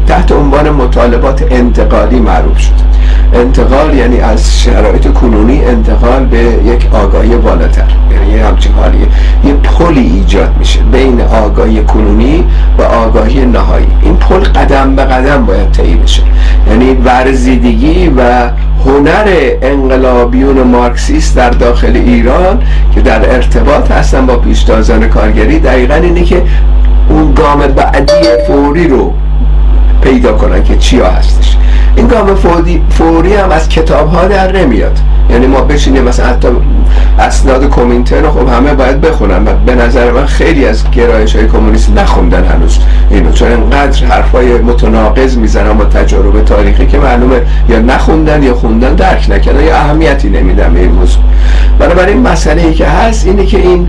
تحت 0.06 0.32
عنوان 0.32 0.70
مطالبات 0.70 1.44
انتقالی 1.50 2.20
معروف 2.20 2.58
شد. 2.58 2.72
انتقال 3.34 3.94
یعنی 3.94 4.20
از 4.20 4.60
شرایط 4.60 5.12
کنونی 5.12 5.64
انتقال 5.64 6.24
به 6.24 6.38
یک 6.38 6.86
آگاهی 6.92 7.36
بالاتر. 7.36 7.86
یعنی 8.12 8.32
یه 8.32 8.46
همچین 8.46 8.72
حالیه 8.72 9.06
یه 9.44 9.52
پلی 9.52 10.00
ایجاد 10.00 10.54
میشه 10.58 10.80
بین 10.92 11.20
آگاهی 11.20 11.82
کنونی 11.82 12.44
و 12.78 12.82
آگاهی 12.82 13.46
نهایی. 13.46 13.86
این 14.02 14.16
پل 14.16 14.40
قدم 14.40 14.96
به 14.96 15.04
قدم 15.04 15.46
باید 15.46 15.70
طی 15.70 15.94
بشه. 15.94 16.22
یعنی 16.70 16.94
ورزیدگی 16.94 18.08
و 18.08 18.50
هنر 18.86 19.28
انقلابیون 19.62 20.62
مارکسیست 20.62 21.36
در 21.36 21.50
داخل 21.50 21.96
ایران 21.96 22.62
که 22.94 23.00
در 23.00 23.34
ارتباط 23.34 23.90
هستن 23.90 24.26
با 24.26 24.36
پیشتازان 24.36 25.08
کارگری 25.08 25.58
دقیقا 25.58 25.94
اینه 25.94 26.22
که 26.22 26.42
اون 27.08 27.34
گام 27.34 27.66
بعدی 27.66 28.12
فوری 28.46 28.88
رو 28.88 29.12
پیدا 30.02 30.32
کنن 30.32 30.64
که 30.64 30.76
چیا 30.76 31.10
هستش. 31.10 31.56
این 31.96 32.06
گام 32.06 32.34
فوری, 32.34 32.82
فوری 32.90 33.34
هم 33.34 33.50
از 33.50 33.68
کتاب 33.68 34.08
ها 34.12 34.28
در 34.28 34.52
نمیاد. 34.52 34.98
یعنی 35.30 35.46
ما 35.46 35.60
بشینیم 35.60 36.04
مثلا 36.04 36.26
حتی 36.26 36.48
اسناد 37.18 37.64
کومینتر 37.64 38.30
خب 38.30 38.48
همه 38.48 38.74
باید 38.74 39.00
بخونن 39.00 39.48
و 39.48 39.54
به 39.66 39.74
نظر 39.74 40.10
من 40.10 40.26
خیلی 40.26 40.66
از 40.66 40.90
گرایش 40.90 41.36
های 41.36 41.48
کمونیست 41.48 41.90
نخوندن 41.96 42.44
هنوز. 42.44 42.78
اینو 43.10 43.32
چون 43.32 43.52
انقدر 43.52 44.06
حرفای 44.06 44.58
متناقض 44.58 45.36
می‌زنن 45.36 45.72
با 45.72 45.84
تجارب 45.84 46.44
تاریخی 46.44 46.86
که 46.86 46.98
معلومه 46.98 47.40
یا 47.68 47.78
نخوندن 47.78 48.42
یا 48.42 48.54
خوندن 48.54 48.94
درک 48.94 49.30
نکردن 49.30 49.64
یا 49.64 49.76
اهمیتی 49.76 50.30
نمیدن 50.30 50.74
به 50.74 50.80
این 50.80 50.90
موضوع. 50.90 51.22
بنابراین 51.78 52.20
مسئله 52.20 52.62
ای 52.62 52.74
که 52.74 52.86
هست 52.86 53.26
اینه 53.26 53.46
که 53.46 53.58
این 53.58 53.88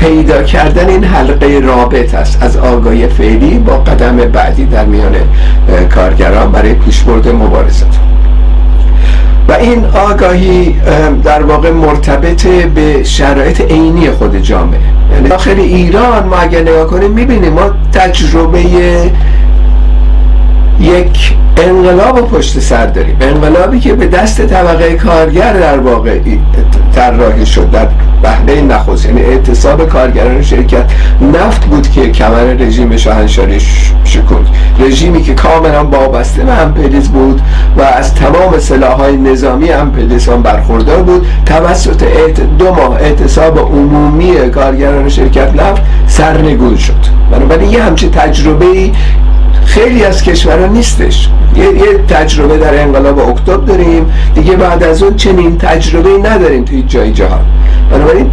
پیدا 0.00 0.42
کردن 0.42 0.88
این 0.88 1.04
حلقه 1.04 1.60
رابط 1.64 2.14
است. 2.14 2.42
از 2.42 2.56
آگاهی 2.56 3.08
فعلی 3.08 3.58
با 3.58 3.76
قدم 3.76 4.16
بعدی 4.16 4.64
در 4.64 4.84
میان 4.84 5.14
کارگران 5.94 6.52
برای 6.52 6.74
پیشبرد 6.74 7.28
مبارزات. 7.28 7.98
و 9.48 9.52
این 9.52 9.84
آگاهی 9.84 10.76
در 11.24 11.42
واقع 11.42 11.70
مرتبط 11.70 12.46
به 12.46 13.04
شرایط 13.04 13.60
عینی 13.60 14.10
خود 14.10 14.36
جامعه. 14.36 14.80
یعنی 15.14 15.28
داخل 15.28 15.60
ایران 15.60 16.26
ما 16.26 16.36
اگر 16.36 16.62
نگاه 16.62 16.86
کنیم 16.86 17.10
می‌بینیم 17.10 17.52
ما 17.52 17.70
تجربه 17.92 18.60
یک 20.80 21.34
انقلاب 21.56 22.20
پشت 22.30 22.58
سر 22.58 22.86
داریم. 22.86 23.16
انقلابی 23.20 23.80
که 23.80 23.94
به 23.94 24.06
دست 24.06 24.46
طبقه 24.46 24.94
کارگر 24.94 25.52
در 25.52 25.78
واقع 25.78 26.18
طراحی 26.94 27.46
شد 27.46 27.70
در 27.70 27.88
بهله 28.22 28.60
نخست. 28.60 29.06
یعنی 29.06 29.20
اعتصاب 29.20 29.88
کارگران 29.88 30.42
شرکت 30.42 30.84
نفت 31.34 31.64
بود 31.64 31.90
که 31.90 32.10
کمر 32.10 32.44
رژیم 32.44 32.96
شاهنشاهی 32.96 33.60
شکند 34.04 34.46
رژیمی 34.78 35.22
که 35.22 35.34
کاملا 35.34 35.84
وابسته 35.84 36.44
به 36.44 36.52
امپریز 36.62 37.08
بود 37.08 37.40
و 37.76 37.82
از 37.82 38.14
تمام 38.14 38.58
سلاحهای 38.58 39.16
نظامی 39.16 39.70
امپریزان 39.70 40.42
برخوردار 40.42 41.02
بود. 41.02 41.26
توسط 41.46 42.04
دو 42.58 42.74
ماه 42.74 42.96
اعتصاب 43.00 43.58
عمومی 43.58 44.50
کارگران 44.50 45.08
شرکت 45.08 45.54
نفت 45.54 45.82
سرنگون 46.06 46.76
شد. 46.76 46.94
بنابراین 47.30 47.70
یه 47.70 47.82
همچین 47.82 48.10
تجربه 48.10 48.90
خیلی 49.70 50.04
از 50.04 50.22
کشورها 50.22 50.66
نیستش. 50.66 51.28
یه, 51.56 51.64
یه 51.64 51.98
تجربه 52.08 52.58
در 52.58 52.82
انقلاب 52.82 53.18
اکتبر 53.18 53.64
داریم. 53.64 54.12
دیگه 54.34 54.56
بعد 54.56 54.82
از 54.82 55.02
اون 55.02 55.16
چنین 55.16 55.58
تجربه 55.58 56.28
نداریم 56.28 56.64
توی 56.64 56.82
جای 56.82 57.12
جهان. 57.12 57.44
بنابراین 57.90 58.30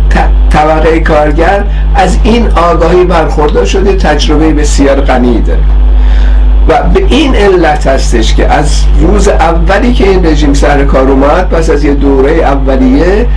طبقه 0.49 0.99
کارگر 0.99 1.63
از 1.95 2.17
این 2.23 2.47
آگاهی 2.47 3.05
برخوردار 3.05 3.65
شده 3.65 3.95
تجربه 3.95 4.53
بسیار 4.53 5.01
غنی 5.01 5.41
داره. 5.41 5.59
و 6.67 6.83
به 6.93 7.05
این 7.09 7.35
علت 7.35 7.87
هستش 7.87 8.35
که 8.35 8.47
از 8.47 8.83
روز 9.01 9.27
اولی 9.27 9.93
که 9.93 10.09
این 10.09 10.25
رژیم 10.25 10.53
سر 10.53 10.83
کار 10.83 11.07
اومد 11.07 11.49
پس 11.49 11.69
از 11.69 11.83
یه 11.83 11.93
دوره 11.93 12.31
اولیه 12.31 13.27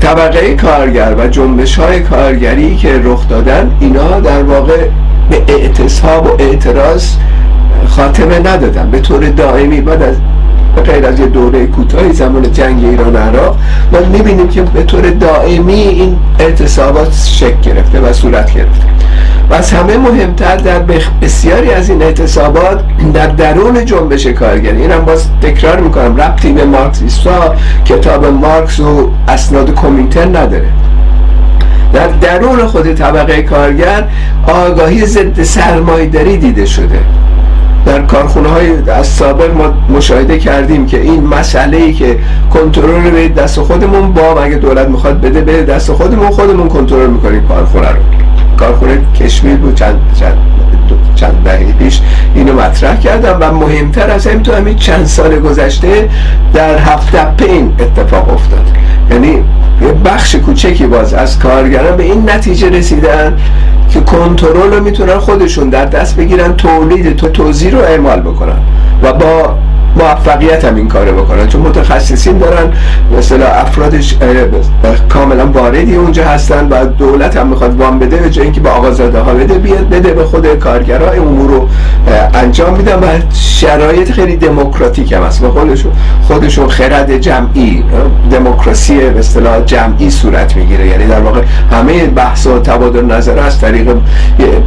طبقه 0.00 0.54
کارگر 0.54 1.14
و 1.18 1.28
جنبش 1.28 1.78
های 1.78 2.00
کارگری 2.00 2.76
که 2.76 3.00
رخ 3.04 3.28
دادن 3.28 3.70
اینا 3.80 4.20
در 4.20 4.42
واقع 4.42 4.88
به 5.30 5.42
اعتصاب 5.48 6.26
و 6.26 6.30
اعتراض 6.38 7.06
خاتمه 7.88 8.38
ندادن 8.38 8.90
به 8.90 9.00
طور 9.00 9.28
دائمی 9.28 9.80
بعد 9.80 10.02
از 10.02 10.14
غیر 10.84 11.06
از 11.06 11.20
یه 11.20 11.26
دوره 11.26 11.66
کوتاهی 11.66 12.12
زمان 12.12 12.52
جنگ 12.52 12.84
ایران 12.84 13.16
و 13.16 13.18
عراق 13.18 13.56
ما 13.92 13.98
می‌بینیم 14.12 14.48
که 14.48 14.62
به 14.62 14.82
طور 14.82 15.10
دائمی 15.10 15.72
این 15.72 16.16
اعتصابات 16.38 17.14
شکل 17.26 17.60
گرفته 17.62 18.00
و 18.00 18.12
صورت 18.12 18.54
گرفته. 18.54 18.84
و 19.50 19.54
از 19.54 19.72
همه 19.72 19.96
مهمتر 19.96 20.56
در 20.56 20.78
بسیاری 21.22 21.70
از 21.70 21.90
این 21.90 22.02
اعتصابات 22.02 22.80
در 23.14 23.26
درون 23.26 23.84
جنبش 23.84 24.26
کارگری. 24.26 24.82
این 24.82 24.90
هم 24.90 25.04
باز 25.04 25.26
تکرار 25.42 25.80
می‌کنم 25.80 26.16
ربطی 26.16 26.52
به 26.52 26.64
مارکسیستا 26.64 27.54
کتاب 27.84 28.26
مارکس 28.26 28.80
و 28.80 29.10
اسناد 29.28 29.70
کومینتر 29.70 30.24
نداره. 30.24 30.68
در 31.92 32.06
درون 32.06 32.66
خود 32.66 32.94
طبقه 32.94 33.42
کارگر 33.42 34.04
آگاهی 34.46 35.06
ضد 35.06 35.42
سرمایداری 35.42 36.36
دیده 36.36 36.66
شده. 36.66 37.00
در 37.86 38.00
کارخونه 38.00 38.48
های 38.48 38.90
از 38.90 39.06
سابق 39.06 39.56
ما 39.56 39.96
مشاهده 39.96 40.38
کردیم 40.38 40.86
که 40.86 41.00
این 41.00 41.26
مسئله 41.26 41.76
ای 41.76 41.92
که 41.92 42.18
کنترل 42.54 43.10
به 43.10 43.28
دست 43.28 43.60
خودمون 43.60 44.12
با 44.12 44.42
اگه 44.42 44.56
دولت 44.56 44.88
می‌خواد 44.88 45.20
بده 45.20 45.40
به 45.40 45.62
دست 45.62 45.92
خودمون 45.92 46.30
خودمون 46.30 46.68
کنترل 46.68 47.10
می‌کنیم 47.10 47.48
کارخونه 47.48 47.88
رو. 47.88 47.98
کارخونه 48.58 48.98
کشمیر 49.20 49.56
بود 49.56 49.74
چند, 49.74 50.00
چند, 50.20 50.36
چند 51.14 51.42
دهه 51.44 51.72
پیش 51.72 52.00
اینو 52.34 52.52
مطرح 52.52 52.96
کردم 52.96 53.38
و 53.40 53.52
مهمتر 53.52 54.10
از 54.10 54.26
این 54.26 54.42
تو 54.42 54.54
همین 54.54 54.76
چند 54.76 55.06
سال 55.06 55.38
گذشته 55.38 56.08
در 56.54 56.78
هفته 56.78 57.44
این 57.44 57.72
اتفاق 57.78 58.32
افتاد. 58.32 58.76
یعنی 59.10 59.44
یه 59.80 59.92
بخش 59.92 60.34
کوچکی 60.34 60.86
باز 60.86 61.14
از 61.14 61.38
کارگران 61.38 61.96
به 61.96 62.02
این 62.02 62.30
نتیجه 62.30 62.68
رسیدن 62.68 63.38
که 63.90 64.00
کنترل 64.00 64.72
رو 64.74 64.84
می‌تونن 64.84 65.18
خودشون 65.18 65.68
در 65.68 65.84
دست 65.84 66.16
بگیرن 66.16 66.52
تولید 66.52 67.16
تو 67.16 67.28
توزیع 67.28 67.70
رو 67.70 67.78
اعمال 67.78 68.20
بکنن. 68.20 68.58
و 69.02 69.12
با 69.12 69.58
موفقیت 69.96 70.64
هم 70.64 70.74
این 70.74 70.88
کارو 70.88 71.22
بکنن. 71.22 71.46
چون 71.48 71.60
متخصصین 71.60 72.38
دارن 72.38 72.72
مثلا 73.18 73.46
افرادش 73.46 74.16
کاملا 75.08 75.46
واردی 75.46 75.96
اونجا 75.96 76.24
هستن 76.24 76.68
و 76.68 76.84
دولت 76.86 77.36
هم 77.36 77.46
می‌خواد 77.46 77.80
وام 77.80 77.98
بده 77.98 78.16
به 78.16 78.30
جای 78.30 78.44
اینکه 78.44 78.60
به 78.60 78.70
آقازاده 78.70 79.20
ها 79.20 79.34
بده 79.34 79.54
بیاد 79.54 79.88
بده 79.88 80.12
به 80.12 80.24
خود 80.24 80.46
کارگرها 80.46 81.10
امور 81.10 81.50
رو 81.50 81.68
انجام 82.34 82.76
میدن 82.76 82.94
و 82.94 83.06
شرایط 83.32 84.12
خیلی 84.12 84.36
دموکراتیک 84.36 85.12
هم 85.12 85.22
هست. 85.22 85.40
به 85.40 85.48
خودشون 85.48 85.92
خودشون 86.22 86.68
خرد 86.68 87.18
جمعی 87.18 87.84
دموکراسی 88.30 88.96
به 88.98 89.18
اصطلاح 89.18 89.60
جمعی 89.60 90.10
صورت 90.10 90.56
می‌گیره. 90.56 90.86
یعنی 90.86 91.06
در 91.06 91.20
واقع 91.20 91.40
همه 91.72 92.06
بحث 92.06 92.46
و 92.46 92.58
تبادل 92.58 93.04
نظر 93.04 93.38
از 93.38 93.60
طریق 93.60 93.96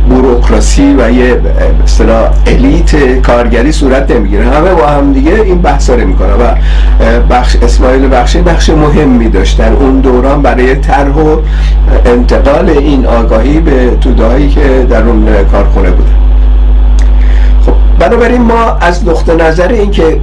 بوروکراسی 0.09 0.95
و 0.99 1.11
یه 1.11 1.41
اصطلاح 1.83 2.29
الیت 2.47 3.21
کارگری 3.21 3.71
صورت 3.71 4.11
نمی‌گیره. 4.11 4.45
همه 4.45 4.73
با 4.73 4.87
هم 4.87 5.12
دیگه 5.13 5.31
این 5.31 5.61
بحثا 5.61 5.95
رو 5.95 6.07
می‌کنه 6.07 6.33
و 6.33 6.55
بخش 7.29 7.55
اسماعیل 7.55 8.09
بخشی 8.11 8.41
بخش 8.41 8.69
مهمی 8.69 9.29
داشت 9.29 9.57
در 9.57 9.73
اون 9.73 9.99
دوران 9.99 10.41
برای 10.41 10.75
طرح 10.75 11.11
و 11.11 11.37
انتقال 12.05 12.69
این 12.69 13.05
آگاهی 13.05 13.59
به 13.59 13.97
تودهایی 14.01 14.49
که 14.49 14.87
در 14.89 15.03
اون 15.03 15.27
کارخونه 15.51 15.91
بوده 15.91 16.11
خب 17.65 17.73
بنابراین 17.99 18.41
ما 18.41 18.77
از 18.81 19.07
نقطه 19.07 19.35
نظر 19.35 19.67
اینکه 19.67 20.19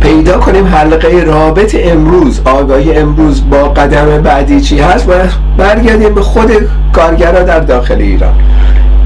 پیدا 0.00 0.38
کنیم 0.38 0.66
حلقه 0.66 1.24
رابط 1.24 1.76
امروز 1.78 2.40
آگاهی 2.44 2.96
امروز 2.96 3.50
با 3.50 3.68
قدم 3.68 4.22
بعدی 4.22 4.60
چی 4.60 4.80
هست 4.80 5.06
باید 5.06 5.30
برگردیم 5.56 6.14
به 6.14 6.20
خود 6.20 6.50
کارگرها 6.92 7.42
در 7.42 7.60
داخل 7.60 7.98
ایران. 7.98 8.34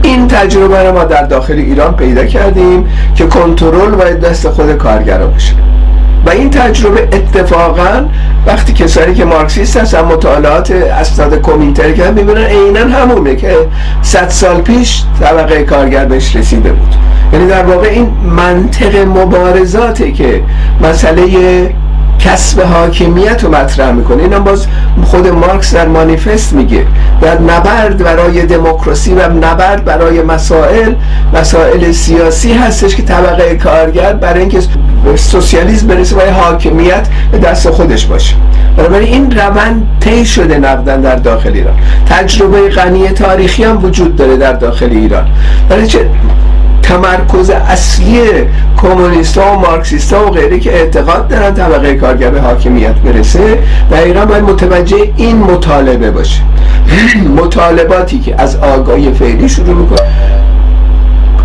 این 0.02 0.28
تجربه 0.28 0.82
رو 0.82 0.92
ما 0.92 1.04
در 1.04 1.22
داخل 1.22 1.54
ایران 1.54 1.96
پیدا 1.96 2.24
کردیم 2.24 2.88
که 3.14 3.26
کنترل 3.26 3.90
باید 3.90 4.20
دست 4.20 4.48
خود 4.48 4.72
کارگرها 4.72 5.26
باشه. 5.26 5.54
و 6.26 6.30
این 6.30 6.50
تجربه 6.50 7.08
اتفاقا 7.12 8.06
وقتی 8.46 8.72
کسانی 8.72 9.14
که 9.14 9.24
مارکسیست 9.24 9.76
هستن 9.76 10.00
مطالعات 10.00 10.70
اسناد 10.70 11.34
کومینتر 11.34 11.92
که 11.92 12.10
می‌بینن 12.10 12.44
عینا 12.44 12.80
همونه 12.80 13.36
که 13.36 13.54
صد 14.02 14.28
سال 14.28 14.60
پیش 14.60 15.02
طبقه 15.20 15.62
کارگر 15.62 16.04
بهش 16.04 16.36
رسیده 16.36 16.72
بود. 16.72 16.94
یعنی 17.32 17.46
در 17.46 17.64
واقع 17.64 17.88
این 17.88 18.10
منطق 18.36 18.96
مبارزاته 18.96 20.12
که 20.12 20.42
مسئله 20.82 21.24
کسب 22.18 22.60
حاکمیت 22.60 23.44
رو 23.44 23.50
مطرح 23.50 23.92
می‌کنه. 23.92 24.22
اینم 24.22 24.44
باز 24.44 24.66
خود 25.04 25.28
مارکس 25.28 25.74
در 25.74 25.88
مانیفست 25.88 26.52
میگه. 26.52 26.86
در 27.20 27.40
نبرد 27.40 27.96
برای 28.04 28.46
دموکراسی 28.46 29.14
و 29.14 29.28
نبرد 29.28 29.84
برای 29.84 30.22
مسائل 30.22 30.94
مسائل 31.34 31.92
سیاسی 31.92 32.52
هستش 32.52 32.96
که 32.96 33.02
طبقه 33.02 33.54
کارگر 33.54 34.12
برای 34.12 34.40
اینکه 34.40 34.60
سوسیالیسم 35.16 35.86
برسه 35.86 36.14
باید 36.16 36.32
حاکمیت 36.32 37.06
به 37.32 37.38
دست 37.38 37.70
خودش 37.70 38.06
باشه. 38.06 38.34
بنابراین 38.76 39.12
این 39.12 39.30
روند 39.30 39.82
طی 40.00 40.26
شده 40.26 40.58
نقدن 40.58 41.00
در 41.00 41.16
داخل 41.16 41.52
ایران. 41.52 41.74
تجربه 42.08 42.68
غنی 42.68 43.08
تاریخی 43.08 43.64
هم 43.64 43.84
وجود 43.84 44.16
داره 44.16 44.36
در 44.36 44.52
داخل 44.52 44.90
ایران. 44.90 45.26
برای 45.68 45.86
چه؟ 45.86 46.10
تمرکز 46.82 47.50
اصلی 47.50 48.20
کمونیست 48.82 49.38
و 49.38 49.54
مارکسیست 49.54 50.12
و 50.12 50.30
غیره 50.30 50.58
که 50.58 50.72
اعتقاد 50.72 51.28
دارن 51.28 51.54
طبقه 51.54 51.94
کارگر 51.94 52.30
به 52.30 52.40
حاکمیت 52.40 52.94
برسه 52.94 53.58
دقیقا 53.90 54.24
باید 54.24 54.44
متوجه 54.44 55.12
این 55.16 55.36
مطالبه 55.36 56.10
باشه. 56.10 56.42
مطالباتی 57.42 58.18
که 58.18 58.40
از 58.40 58.56
آگاهی 58.56 59.12
فعلی 59.12 59.48
شروع 59.48 59.74
می‌کنه 59.74 60.00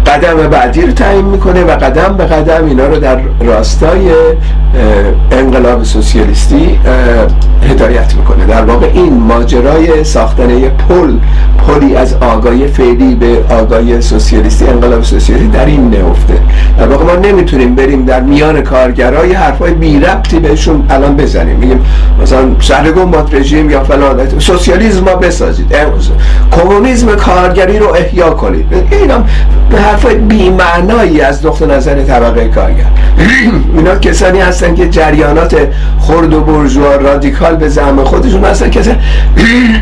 قدم 0.08 0.50
بعدی 0.50 0.82
رو 0.82 0.92
تعیین 0.92 1.26
می‌کنه 1.26 1.64
و 1.64 1.72
قدم 1.72 2.16
به 2.18 2.24
قدم 2.24 2.66
اینا 2.66 2.88
رو 2.88 3.00
در 3.00 3.20
راستای 3.42 4.12
انقلاب 5.32 5.84
سوسیالیستی 5.84 6.80
هدایت 7.70 8.16
می‌کنه. 8.16 8.46
در 8.46 8.62
واقع 8.66 8.88
این 8.94 9.14
ماجرای 9.14 10.04
ساختن 10.04 10.50
یه 10.50 10.70
پل 10.70 11.14
پلی 11.68 11.96
از 11.96 12.14
آگاهی 12.14 12.68
فعلی 12.68 13.16
به 13.16 13.38
آگاهی 13.50 14.02
سوسیالیستی 14.02 14.68
انقلاب 14.68 15.04
سوسیالیستی 15.04 15.50
در 15.50 15.66
این 15.66 15.90
نهفته 15.90 16.40
در 16.78 16.88
واقع 16.88 17.06
ما 17.06 17.16
نمی‌تونیم 17.16 17.76
بریم 17.76 18.06
در 18.06 18.22
میان 18.22 18.62
کارگرای 18.62 19.34
حرفای 19.34 19.74
بی 19.74 20.00
ربطی 20.00 20.40
بهشون 20.40 20.86
الان 20.90 21.16
بزنیم. 21.16 21.58
میگیم 21.58 21.86
مثلا 22.22 22.40
سرگون 22.60 23.12
با 23.12 23.26
رژیم 23.32 23.70
یا 23.70 23.84
فلان 23.84 24.40
سوسیالیسم 24.40 25.04
ما 25.04 25.16
بسازید. 25.16 25.76
کمونیسم 26.52 27.16
کارگری 27.16 27.80
رو 27.80 27.94
احیا 27.94 28.30
کنید. 28.30 28.66
اینا 28.92 29.24
به 29.70 29.82
حرفای 29.82 30.16
بی 30.16 30.50
معنایی 30.50 31.22
از 31.22 31.46
نقطه 31.46 31.66
نظر 31.66 32.04
طبقه 32.04 32.48
کارگر. 32.48 32.86
اینا 33.78 33.96
کسانی 33.96 34.40
هستن 34.40 34.76
که 34.76 34.90
جریانات 34.90 35.58
خرد 36.00 36.34
و 36.34 36.42
برجوا 36.42 36.96
رادیکال 36.96 37.56
به 37.56 37.70
زعم 37.70 38.04
خودشون 38.04 38.46
هستن. 38.46 38.70
که 38.70 38.82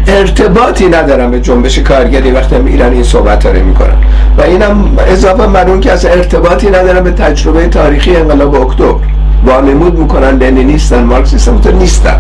ارتباطی 0.07 0.89
ندارن 0.89 1.31
به 1.31 1.39
جنبش 1.39 1.70
کارگری 1.79 2.31
وقتی 2.31 2.55
هم 2.55 2.65
ایران 2.65 2.93
این 2.93 3.03
صحبت 3.03 3.45
رو 3.45 3.65
می‌کنن. 3.65 3.95
و 4.37 4.41
اینم 4.41 4.97
اضافه 5.07 5.47
بر 5.47 5.79
که 5.79 5.91
از 5.91 6.05
ارتباطی 6.05 6.67
ندارن 6.67 7.03
به 7.03 7.11
تجربه 7.11 7.67
تاریخی 7.67 8.15
انقلاب 8.15 8.55
اکتبر. 8.55 9.05
وانمود 9.45 9.99
می‌کنن 9.99 10.37
لنینیستن 10.37 11.03
مارکسیستن 11.03 11.73
نیستن. 11.79 12.19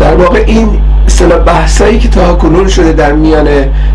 در 0.00 0.14
واقع 0.14 0.44
این 0.46 0.68
اصطلاح 1.06 1.38
بحثایی 1.38 1.98
که 1.98 2.08
تا 2.08 2.34
کنون 2.34 2.68
شده 2.68 2.92
در 2.92 3.12
میان 3.12 3.48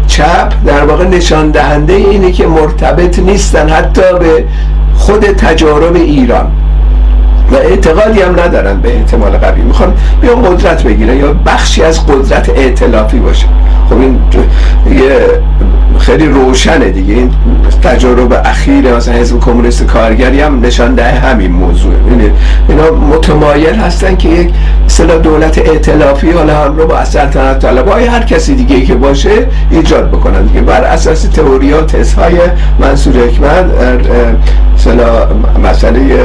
چپ 0.08 0.54
در 0.66 0.86
واقع 0.86 1.08
نشان 1.08 1.52
دهنده 1.52 1.94
اینه 1.94 2.32
که 2.32 2.48
مرتبط 2.48 3.20
نیستن 3.20 3.70
حتی 3.70 4.02
به 4.20 4.46
خود 4.96 5.26
تجارب 5.26 5.96
ایران. 5.96 6.52
و 7.52 7.56
اعتقادی 7.56 8.22
هم 8.22 8.40
ندارن 8.40 8.82
به 8.82 8.96
احتمال 8.96 9.32
قوی. 9.32 9.62
می‌خوان 9.62 9.94
بیان 10.22 10.42
قدرت 10.42 10.84
بگیرن 10.84 11.18
یا 11.18 11.34
بخشی 11.34 11.84
از 11.84 12.08
قدرت 12.08 12.50
اعتلافی 12.50 13.20
باشه. 13.20 13.46
خب 13.90 13.98
این 13.98 14.20
یه 14.92 15.42
خیلی 16.00 16.26
روشنه 16.26 16.90
دیگه. 16.90 17.14
این 17.14 17.32
تجارب 17.84 18.34
اخیر 18.46 18.96
مثلا 18.96 19.14
حزب 19.14 19.40
کمونیست 19.40 19.86
کارگری 19.86 20.42
هم 20.42 20.66
نشان 20.66 20.96
ده 20.96 21.12
همین 21.12 21.52
موضوع 21.52 21.94
یعنی 22.10 22.32
اینا 22.70 22.92
متمایل 22.92 23.76
هستن 23.76 24.16
که 24.16 24.30
یک 24.30 24.50
اصطلاح 24.86 25.18
دولت 25.18 25.58
ائتلافی 25.58 26.32
حالا 26.32 26.64
هم 26.64 26.78
رو 26.78 26.88
با 26.88 27.06
سلطنت 27.06 27.60
طلبای 27.60 28.06
هر 28.06 28.24
کسی 28.24 28.56
دیگه 28.56 28.82
که 28.82 28.96
باشه 28.96 29.48
ایجاد 29.72 30.12
بکنن 30.12 30.46
دیگه. 30.46 30.62
بر 30.62 30.84
اساس 30.84 31.22
تئوری 31.22 31.72
ها 31.72 31.80
های 32.18 32.38
منصور 32.80 33.14
حکمت 33.18 33.66
مسئله 35.64 36.18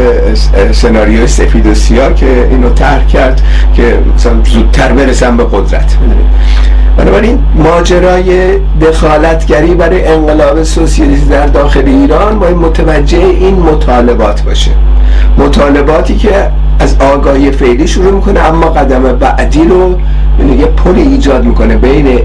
سناریو 0.73 1.27
سفید 1.27 1.67
و 1.67 1.75
سیاه 1.75 2.15
که 2.15 2.49
اینو 2.51 2.71
طرح 2.71 3.07
کرد 3.07 3.43
که 3.75 3.99
مثلا 4.15 4.33
زودتر 4.45 4.93
برسن 4.93 5.37
به 5.37 5.45
قدرت. 5.45 5.97
بنابراین 6.99 7.39
ماجرای 7.55 8.59
دخالتگری 8.81 9.75
برای 9.75 10.07
انقلاب 10.07 10.63
سوسیالیسم 10.63 11.29
در 11.29 11.47
داخل 11.47 11.87
ایران 11.87 12.39
باید 12.39 12.57
متوجه 12.57 13.19
این 13.19 13.55
مطالبات 13.55 14.43
باشه. 14.43 14.71
مطالباتی 15.39 16.17
که 16.17 16.51
از 16.81 16.97
آگاهی 17.01 17.51
فعلی 17.51 17.87
شروع 17.87 18.13
می‌کنه 18.13 18.41
اما 18.41 18.67
قدم 18.67 19.03
بعدی 19.03 19.65
رو 19.65 19.95
یعنی 20.39 20.57
یه 20.57 20.67
پل 20.67 20.95
ایجاد 20.95 21.45
می‌کنه 21.45 21.77
بین 21.77 22.19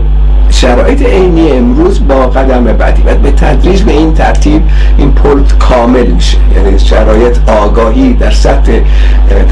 شرایط 0.50 1.02
عینی 1.02 1.52
امروز 1.52 2.08
با 2.08 2.16
قدم 2.16 2.64
بعدی. 2.64 3.02
و 3.02 3.16
به 3.16 3.32
تدریج 3.32 3.82
به 3.82 3.92
این 3.92 4.14
ترتیب 4.14 4.62
این 4.98 5.12
پل 5.12 5.40
کامل 5.60 6.08
میشه. 6.08 6.38
یعنی 6.56 6.80
شرایط 6.80 7.38
آگاهی 7.48 8.14
در 8.14 8.32
سطح 8.32 8.72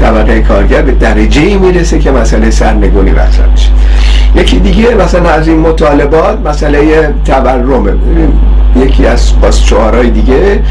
طبقه 0.00 0.40
کارگر 0.40 0.82
به 0.82 0.92
درجه 0.92 1.42
ای 1.42 1.56
می‌رسه 1.56 1.98
که 1.98 2.10
مسئله 2.10 2.50
سرنگونی 2.50 3.10
مطرح 3.10 3.50
میشه. 3.52 3.68
یکی 4.36 4.58
دیگه 4.58 4.94
مثلا 4.94 5.30
از 5.30 5.48
این 5.48 5.58
مطالبات 5.58 6.38
مسئله 6.46 7.14
تورمه 7.24 7.92
یکی 8.76 9.06
از 9.06 9.40
باز 9.40 9.64
شعارهای 9.64 10.10
دیگه 10.10 10.62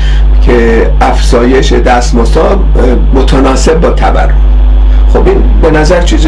که 0.41 0.89
افزایش 1.01 1.73
دستمزد 1.73 2.57
متناسب 3.13 3.79
با 3.79 3.89
تورم. 3.89 4.37
خب 5.13 5.27
این 5.27 5.43
به 5.61 5.71
نظر 5.71 6.01
چیز 6.01 6.27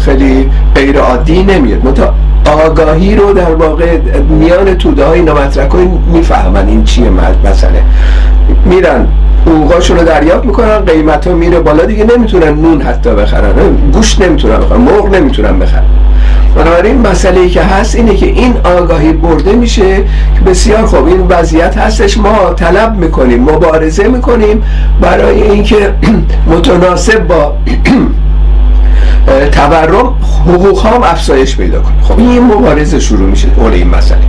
خیلی 0.00 0.50
غیر 0.74 0.98
عادی 0.98 1.42
نمیاد. 1.42 2.12
آگاهی 2.66 3.16
رو 3.16 3.32
در 3.32 3.54
واقع 3.54 3.98
میان 4.28 4.74
توده 4.74 5.04
های 5.04 5.22
نامطرح 5.22 5.68
می‌فهمن 6.12 6.68
این 6.68 6.84
چیه 6.84 7.10
مسئله. 7.44 7.82
میرن 8.64 9.06
حقوقاشون 9.46 9.98
رو 9.98 10.04
دریافت 10.04 10.44
می‌کنن 10.44 10.78
قیمت 10.78 11.26
ها 11.26 11.34
میره 11.34 11.60
بالا 11.60 11.84
دیگه 11.84 12.04
نمی‌تونن 12.16 12.48
نون 12.48 12.82
حتی 12.82 13.10
بخرن. 13.10 13.52
گوشت 13.92 14.22
نمی‌تونن 14.22 14.56
بخرن 14.56 14.80
مرغ 14.80 15.14
نمی‌تونن 15.14 15.58
بخرن. 15.58 15.84
بنابراین 16.56 17.06
مسئله 17.06 17.40
ای 17.40 17.50
که 17.50 17.62
هست 17.62 17.96
اینه 17.96 18.16
که 18.16 18.26
این 18.26 18.56
آگاهی 18.64 19.12
برده 19.12 19.52
میشه 19.52 19.96
که 20.34 20.40
بسیار 20.46 20.86
خوب 20.86 21.06
این 21.06 21.20
وضعیت 21.20 21.78
هستش. 21.78 22.18
ما 22.18 22.54
طلب 22.56 22.96
می‌کنیم 22.96 23.42
مبارزه 23.42 24.08
می‌کنیم 24.08 24.62
برای 25.00 25.42
اینکه 25.42 25.94
متناسب 26.52 27.26
با 27.26 27.56
تورم 29.52 30.14
حقوق 30.46 30.86
هم 30.86 31.02
افزایش 31.02 31.56
پیدا 31.56 31.80
کنه 31.80 32.02
خب 32.02 32.18
این 32.18 32.40
مبارزه 32.40 33.00
شروع 33.00 33.30
میشه 33.30 33.48
اول 33.56 33.72
این 33.72 33.88
مسئله. 33.88 34.20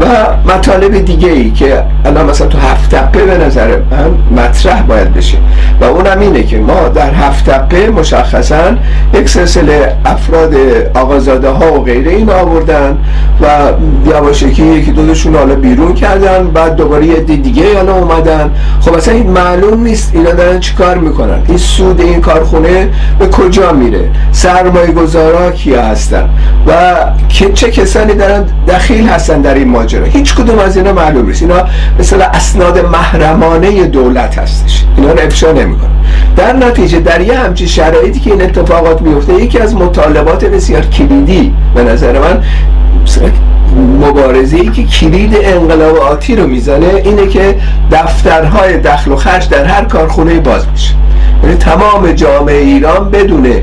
و 0.00 0.06
مطالب 0.52 1.04
دیگه 1.04 1.28
ای 1.28 1.50
که 1.50 1.82
الان 2.04 2.30
مثلا 2.30 2.46
تو 2.46 2.58
هفت 2.58 2.94
تپه 2.94 3.24
به 3.24 3.38
نظر 3.38 3.68
من 3.68 4.42
مطرح 4.42 4.82
باید 4.82 5.14
بشه. 5.14 5.38
و 5.80 5.84
اونم 5.84 6.20
اینه 6.20 6.42
که 6.42 6.58
ما 6.58 6.88
در 6.88 7.14
هفت 7.14 7.50
دقیقه 7.50 7.90
مشخصا 7.90 8.76
یک 9.14 9.28
سلسله 9.28 9.96
افراد 10.04 10.54
آقازاده 10.94 11.48
ها 11.48 11.72
و 11.72 11.84
غیره 11.84 12.12
این 12.12 12.30
آوردن 12.30 12.98
و 13.42 13.46
یواشکی 14.10 14.62
یکی 14.66 14.92
دوشون 14.92 15.34
حالا 15.34 15.54
بیرون 15.54 15.94
کردن 15.94 16.50
بعد 16.50 16.76
دوباره 16.76 17.06
یه 17.06 17.20
دیگه 17.20 17.76
حالا 17.76 17.94
اومدن. 17.94 18.50
خب 18.80 18.94
اصلا 18.94 19.14
این 19.14 19.30
معلوم 19.30 19.82
نیست 19.82 20.10
اینا 20.14 20.30
دارن 20.30 20.60
چیکار 20.60 20.98
می‌کنن. 20.98 21.38
این 21.48 21.58
سود 21.58 22.00
این 22.00 22.20
کارخونه 22.20 22.88
به 23.18 23.26
کجا 23.26 23.72
میره؟ 23.72 24.10
سرمایه 24.32 24.92
گذارا 24.92 25.50
کیا 25.50 25.82
هستن؟ 25.82 26.28
و 26.66 26.94
چه 27.28 27.70
کسانی 27.70 28.14
دارن 28.14 28.44
دخیل 28.68 29.08
هستن 29.08 29.40
در 29.40 29.54
این 29.54 29.68
ماجرا 29.84 30.04
هیچ 30.04 30.34
کدوم 30.34 30.58
از 30.58 30.76
اینا 30.76 30.92
معلوم 30.92 31.26
نیست. 31.26 31.42
اینا 31.42 31.64
مثلا 31.98 32.24
اسناد 32.24 32.78
محرمانه 32.78 33.86
دولت 33.86 34.38
هستش. 34.38 34.84
اینا 34.96 35.12
رو 35.12 35.20
افشا 35.20 35.52
نمی‌کنن 35.52 35.90
در 36.36 36.52
نتیجه 36.52 37.00
در 37.00 37.20
یه 37.20 37.38
همچین 37.38 37.66
شرایطی 37.66 38.20
که 38.20 38.30
این 38.30 38.42
اتفاقات 38.42 39.02
میفته 39.02 39.34
یکی 39.34 39.58
از 39.58 39.74
مطالبات 39.74 40.44
بسیار 40.44 40.82
کلیدی 40.82 41.54
به 41.74 41.84
نظر 41.84 42.18
من 42.18 42.42
مبارزه 44.00 44.56
ای 44.56 44.68
که 44.68 44.84
کلید 44.84 45.36
انقلاب 45.42 45.96
آتی 45.96 46.36
رو 46.36 46.46
می‌زنه 46.46 47.02
اینه 47.04 47.26
که 47.26 47.56
دفترهای 47.92 48.78
دخل 48.78 49.12
و 49.12 49.16
خرج 49.16 49.48
در 49.48 49.64
هر 49.64 49.84
کارخونه 49.84 50.40
باز 50.40 50.68
میشه. 50.72 50.94
یعنی 51.42 51.56
تمام 51.56 52.12
جامعه 52.12 52.58
ایران 52.58 53.10
بدونه 53.10 53.62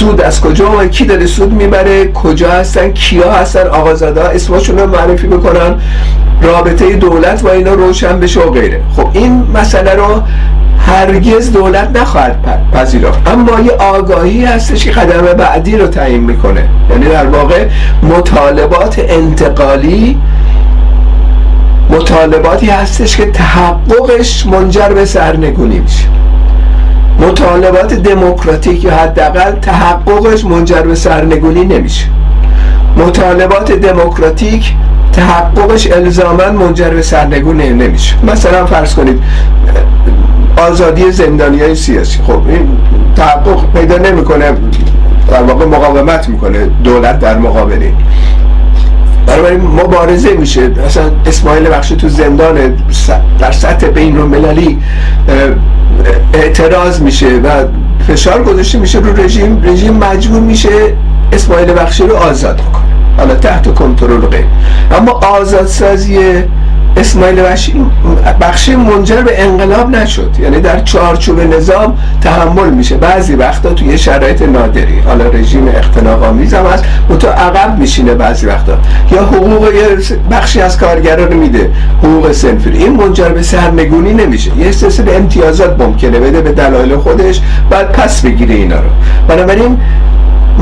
سود 0.00 0.20
از 0.20 0.40
کجا 0.40 0.70
و 0.70 0.84
کی 0.84 1.04
داره 1.04 1.26
سود 1.26 1.52
می‌بره 1.52 2.12
کجا 2.12 2.50
هستن 2.50 2.92
کیا 2.92 3.32
هستن 3.32 3.66
آقازاده 3.66 4.24
اسمشون 4.24 4.78
رو 4.78 4.86
معرفی 4.86 5.26
بکنن 5.26 5.74
رابطه 6.42 6.96
دولت 6.96 7.44
و 7.44 7.48
اینا 7.48 7.74
روشن 7.74 8.20
بشه 8.20 8.40
و 8.40 8.50
غیره. 8.50 8.82
خب 8.96 9.08
این 9.12 9.46
مسئله 9.54 9.94
رو 9.94 10.22
هرگز 10.86 11.52
دولت 11.52 11.96
نخواهد 11.96 12.36
پذیرفت. 12.72 13.28
اما 13.28 13.60
یه 13.60 13.72
آگاهی 13.72 14.44
هستش 14.44 14.84
که 14.84 14.90
قدم 14.90 15.32
بعدی 15.32 15.76
رو 15.76 15.86
تعیین 15.86 16.20
می‌کنه. 16.20 16.68
یعنی 16.90 17.06
در 17.06 17.26
واقع 17.26 17.66
مطالبات 18.02 18.98
انتقالی 18.98 20.18
مطالباتی 21.90 22.66
هستش 22.66 23.16
که 23.16 23.26
تحققش 23.26 24.46
منجر 24.46 24.88
به 24.88 25.04
سرنگونی 25.04 25.78
میشه. 25.78 26.19
مطالبات 27.20 27.94
دموکراتیک 27.94 28.84
یا 28.84 28.94
حداقل 28.94 29.52
تحققش 29.52 30.44
منجر 30.44 30.82
به 30.82 30.94
سرنگونی 30.94 31.64
نمیشه. 31.64 32.06
مطالبات 32.96 33.72
دموکراتیک 33.72 34.74
تحققش 35.12 35.90
الزاما 35.90 36.50
منجر 36.50 36.90
به 36.90 37.02
سرنگونی 37.02 37.70
نمیشه. 37.70 38.24
مثلا 38.24 38.66
فرض 38.66 38.94
کنید 38.94 39.22
آزادی 40.56 41.12
زندانی 41.12 41.60
های 41.60 41.74
سیاسی. 41.74 42.18
خب 42.26 42.48
این 42.48 42.68
تحقق 43.16 43.72
پیدا 43.74 43.96
نمی‌کنه 43.98 44.52
در 45.30 45.42
واقع 45.42 45.66
مقاومت 45.66 46.28
می‌کنه 46.28 46.66
دولت 46.84 47.18
در 47.18 47.38
مقابل 47.38 47.82
بنابراین 49.26 49.60
مبارزه 49.60 50.32
میشه. 50.32 50.68
مثلا 50.68 51.10
اسماعیل 51.26 51.68
بخشی 51.68 51.96
تو 51.96 52.08
زندان 52.08 52.76
در 53.38 53.52
سطح 53.52 53.86
بین 53.86 54.18
المللی 54.18 54.78
اعتراض 56.34 57.00
میشه 57.00 57.26
و 57.26 57.48
فشار 58.08 58.42
گذاشته 58.42 58.78
میشه 58.78 58.98
رو 58.98 59.16
رژیم. 59.22 59.62
رژیم 59.64 59.94
مجبور 59.94 60.40
میشه 60.40 60.68
اسماعیل 61.32 61.72
بخشی 61.72 62.02
رو 62.02 62.16
آزاد 62.16 62.56
بکنه. 62.56 62.84
حالا 63.16 63.34
تحت 63.34 63.74
کنترل 63.74 64.20
غیر. 64.20 64.44
اما 64.92 65.12
آزادسازی 65.12 66.18
اسماعیل 66.96 67.42
بخشی 68.40 68.76
منجر 68.76 69.22
به 69.22 69.42
انقلاب 69.42 69.90
نشد. 69.96 70.30
یعنی 70.42 70.60
در 70.60 70.80
چارچوب 70.80 71.40
نظام 71.40 71.98
تحمل 72.20 72.70
میشه. 72.70 72.96
بعضی 72.96 73.34
وقتا 73.34 73.72
توی 73.72 73.98
شرایط 73.98 74.42
نادری 74.42 75.00
حالا 75.00 75.28
رژیم 75.28 75.68
اختناق 75.68 76.22
آمیز 76.22 76.54
هم 76.54 76.66
هست 76.66 76.84
تو 77.18 77.28
عقب 77.28 77.78
میشینه 77.78 78.14
بعضی 78.14 78.46
وقتا. 78.46 78.72
یا 79.12 79.24
حقوق 79.24 79.68
بخشی 80.30 80.60
از 80.60 80.78
کارگران 80.78 81.28
رو 81.28 81.38
میده 81.38 81.70
حقوق 82.02 82.32
سنفی 82.32 82.70
این 82.70 82.96
منجر 82.96 83.28
به 83.28 83.42
سرنگونی 83.42 84.14
نمیشه. 84.14 84.58
یه 84.58 84.72
سلسله 84.72 85.12
امتیازات 85.12 85.80
ممکنه 85.80 86.20
بده 86.20 86.40
به 86.40 86.52
دلایل 86.52 86.96
خودش 86.96 87.40
بعد 87.70 87.92
پس 87.92 88.20
بگیره 88.20 88.54
اینا 88.54 88.76
رو. 88.76 88.88
بنابراین 89.28 89.78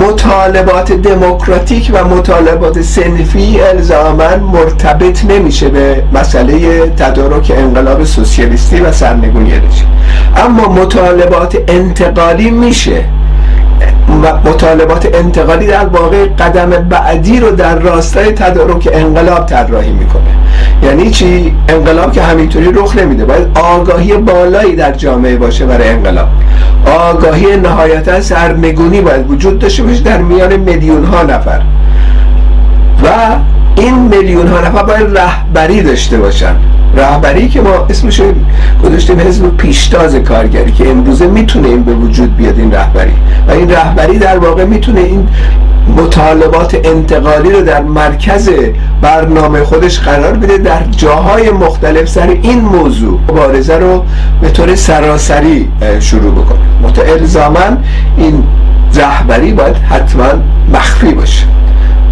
مطالبات 0.00 0.92
دموکراتیک 0.92 1.90
و 1.94 2.04
مطالبات 2.04 2.82
سنفی 2.82 3.60
الزاما 3.60 4.36
مرتبط 4.52 5.24
نمیشه 5.24 5.68
به 5.68 6.02
مسئله 6.12 6.80
تدارک 6.86 7.52
انقلاب 7.56 8.04
سوسیالیستی 8.04 8.80
و 8.80 8.92
سرنگونی 8.92 9.50
رژیم. 9.50 9.88
اما 10.36 10.68
مطالبات 10.68 11.56
انتقالی 11.68 12.50
میشه. 12.50 13.04
مطالبات 14.44 15.08
انتقالی 15.14 15.66
در 15.66 15.86
واقع 15.86 16.26
قدم 16.26 16.70
بعدی 16.70 17.40
رو 17.40 17.50
در 17.50 17.78
راستای 17.78 18.32
تدارک 18.32 18.88
انقلاب 18.92 19.46
طراحی 19.46 19.90
می‌کنه. 19.92 20.22
یعنی 20.88 21.10
چی؟ 21.10 21.54
انقلاب 21.68 22.12
که 22.12 22.22
همینطوری 22.22 22.72
رخ 22.72 22.96
نمیده. 22.96 23.24
باید 23.24 23.58
آگاهی 23.58 24.12
بالایی 24.12 24.76
در 24.76 24.92
جامعه 24.92 25.36
باشه 25.36 25.66
برای 25.66 25.88
انقلاب. 25.88 26.28
آگاهی 26.86 27.56
نهایتا 27.56 28.20
سرنگونی 28.20 29.00
باید 29.00 29.30
وجود 29.30 29.58
داشته 29.58 29.82
باشه 29.82 30.02
در 30.02 30.18
میان 30.18 30.56
میلیون 30.56 31.04
ها 31.04 31.22
نفر. 31.22 31.60
و 33.04 33.08
این 33.76 33.94
میلیون 33.94 34.46
ها 34.46 34.60
نفر 34.60 34.82
باید 34.82 35.18
رهبری 35.18 35.82
داشته 35.82 36.18
باشن. 36.18 36.54
رهبری 36.96 37.48
که 37.48 37.60
ما 37.60 37.86
اسمش 37.90 38.20
گذاشتیم 38.84 39.20
حزب 39.20 39.56
پیشتاز 39.56 40.14
کارگری 40.14 40.72
که 40.72 40.90
امروزه 40.90 41.26
می‌تونه 41.26 41.68
این 41.68 41.82
به 41.82 41.94
وجود 41.94 42.36
بیاد 42.36 42.58
این 42.58 42.72
رهبری. 42.72 43.14
و 43.48 43.50
این 43.50 43.70
رهبری 43.70 44.18
در 44.18 44.38
واقع 44.38 44.64
می‌تونه 44.64 45.00
این 45.00 45.28
مطالبات 45.96 46.76
انتقالی 46.84 47.52
رو 47.52 47.62
در 47.62 47.82
مرکز 47.82 48.50
برنامه 49.02 49.64
خودش 49.64 50.00
قرار 50.00 50.32
بده 50.32 50.58
در 50.58 50.82
جاهای 50.90 51.50
مختلف 51.50 52.08
سر 52.08 52.28
این 52.42 52.60
موضوع. 52.60 53.20
مبارزه 53.28 53.76
رو 53.76 54.04
به 54.40 54.48
طور 54.50 54.74
سراسری 54.74 55.68
شروع 56.00 56.32
بکنه. 56.32 56.58
الزاما 57.12 57.58
این 58.16 58.44
رهبری 58.94 59.52
باید 59.52 59.76
حتما 59.76 60.28
مخفی 60.74 61.14
باشه. 61.14 61.44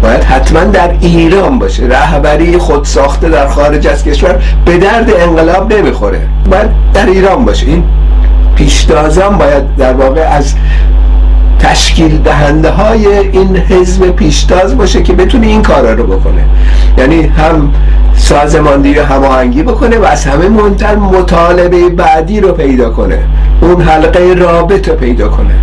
باید 0.01 0.23
حتما 0.23 0.63
در 0.63 0.91
ایران 1.01 1.59
باشه. 1.59 1.83
رهبری 1.87 2.57
خود 2.57 2.85
ساخته 2.85 3.29
در 3.29 3.47
خارج 3.47 3.87
از 3.87 4.03
کشور 4.03 4.35
به 4.65 4.77
درد 4.77 5.11
انقلاب 5.19 5.73
نمی‌خوره. 5.73 6.21
باید 6.51 6.69
در 6.93 7.05
ایران 7.05 7.45
باشه. 7.45 7.67
این 7.67 7.83
پیشتازان 8.55 9.37
باید 9.37 9.75
در 9.75 9.93
واقع 9.93 10.21
از 10.21 10.53
تشکیل 11.59 12.17
دهنده 12.17 12.69
های 12.69 13.07
این 13.07 13.57
حزب 13.57 14.11
پیشتاز 14.11 14.77
باشه 14.77 15.03
که 15.03 15.13
بتونه 15.13 15.47
این 15.47 15.61
کارا 15.61 15.93
رو 15.93 16.03
بکنه. 16.03 16.45
یعنی 16.97 17.21
هم 17.21 17.73
سازماندهی 18.15 18.99
و 18.99 19.03
هماهنگی 19.03 19.63
بکنه 19.63 19.97
و 19.97 20.03
از 20.03 20.25
همه 20.25 20.49
مهمتر 20.49 20.95
مطالبه 20.95 21.89
بعدی 21.89 22.39
رو 22.39 22.51
پیدا 22.51 22.89
کنه. 22.89 23.19
اون 23.61 23.81
حلقه 23.81 24.33
رابط 24.33 24.89
رو 24.89 24.95
پیدا 24.95 25.27
کنه. 25.27 25.53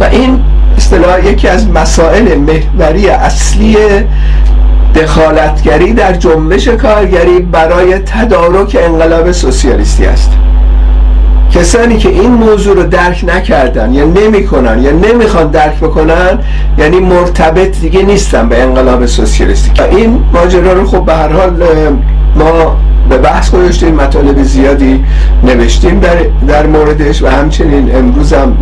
و 0.00 0.04
این 0.04 0.40
اصطلاح 0.76 1.26
یکی 1.26 1.48
از 1.48 1.70
مسائل 1.70 2.38
محوری 2.38 3.08
اصلی 3.08 3.76
دخالتگری 4.94 5.92
در 5.92 6.12
جنبش 6.12 6.68
کارگری 6.68 7.40
برای 7.40 7.98
تدارک 7.98 8.76
انقلاب 8.80 9.32
سوسیالیستی 9.32 10.06
است. 10.06 10.30
کسانی 11.54 11.96
که 11.96 12.08
این 12.08 12.30
موضوع 12.30 12.76
رو 12.76 12.82
درک 12.82 13.24
نکردن 13.28 13.94
یا 13.94 14.04
نمی‌کنن 14.04 14.82
یا 14.82 14.90
نمی‌خوان 14.90 15.50
درک 15.50 15.76
بکنن 15.80 16.38
یعنی 16.78 17.00
مرتبط 17.00 17.80
دیگه 17.80 18.02
نیستن 18.02 18.48
به 18.48 18.62
انقلاب 18.62 19.06
سوسیالیستی. 19.06 19.82
این 19.82 20.24
ماجرا 20.32 20.72
رو 20.72 20.86
خب 20.86 21.04
به 21.04 21.14
هر 21.14 21.28
حال 21.28 21.62
ما 22.36 22.76
به 23.08 23.18
بحث 23.18 23.50
گذاشتیم 23.50 23.94
مطالب 23.94 24.42
زیادی 24.42 25.04
نوشتیم 25.44 26.00
در, 26.00 26.16
در 26.48 26.66
موردش 26.66 27.22
و 27.22 27.26
همچنین 27.26 27.96
امروز 27.96 28.32
هم 28.32 28.56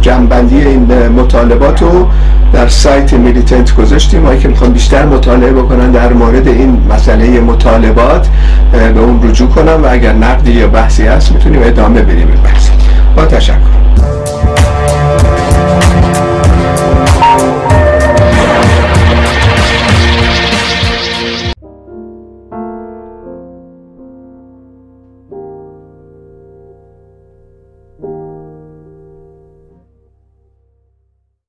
جنبندی 0.00 0.56
این 0.56 1.08
مطالبات 1.08 1.82
رو 1.82 2.06
در 2.52 2.68
سایت 2.68 3.12
میلیتنت 3.12 3.74
گذاشتیم. 3.74 4.26
هایی 4.26 4.38
که 4.38 4.48
می‌خوان 4.48 4.72
بیشتر 4.72 5.06
مطالعه 5.06 5.52
بکنن 5.52 5.90
در 5.90 6.12
مورد 6.12 6.48
این 6.48 6.82
مسئله 6.90 7.40
مطالبات 7.40 8.28
به 8.72 9.00
اون 9.00 9.30
رجوع 9.30 9.48
کنم 9.48 9.80
و 9.82 9.86
اگر 9.90 10.12
نقدی 10.12 10.52
یا 10.52 10.68
بحثی 10.68 11.06
هست 11.06 11.32
می‌تونیم 11.32 11.60
ادامه 11.64 12.02
بریم 12.02 12.28
این 12.28 12.42
بحث. 12.42 12.68
با 13.16 13.24
تشکر. 13.24 13.54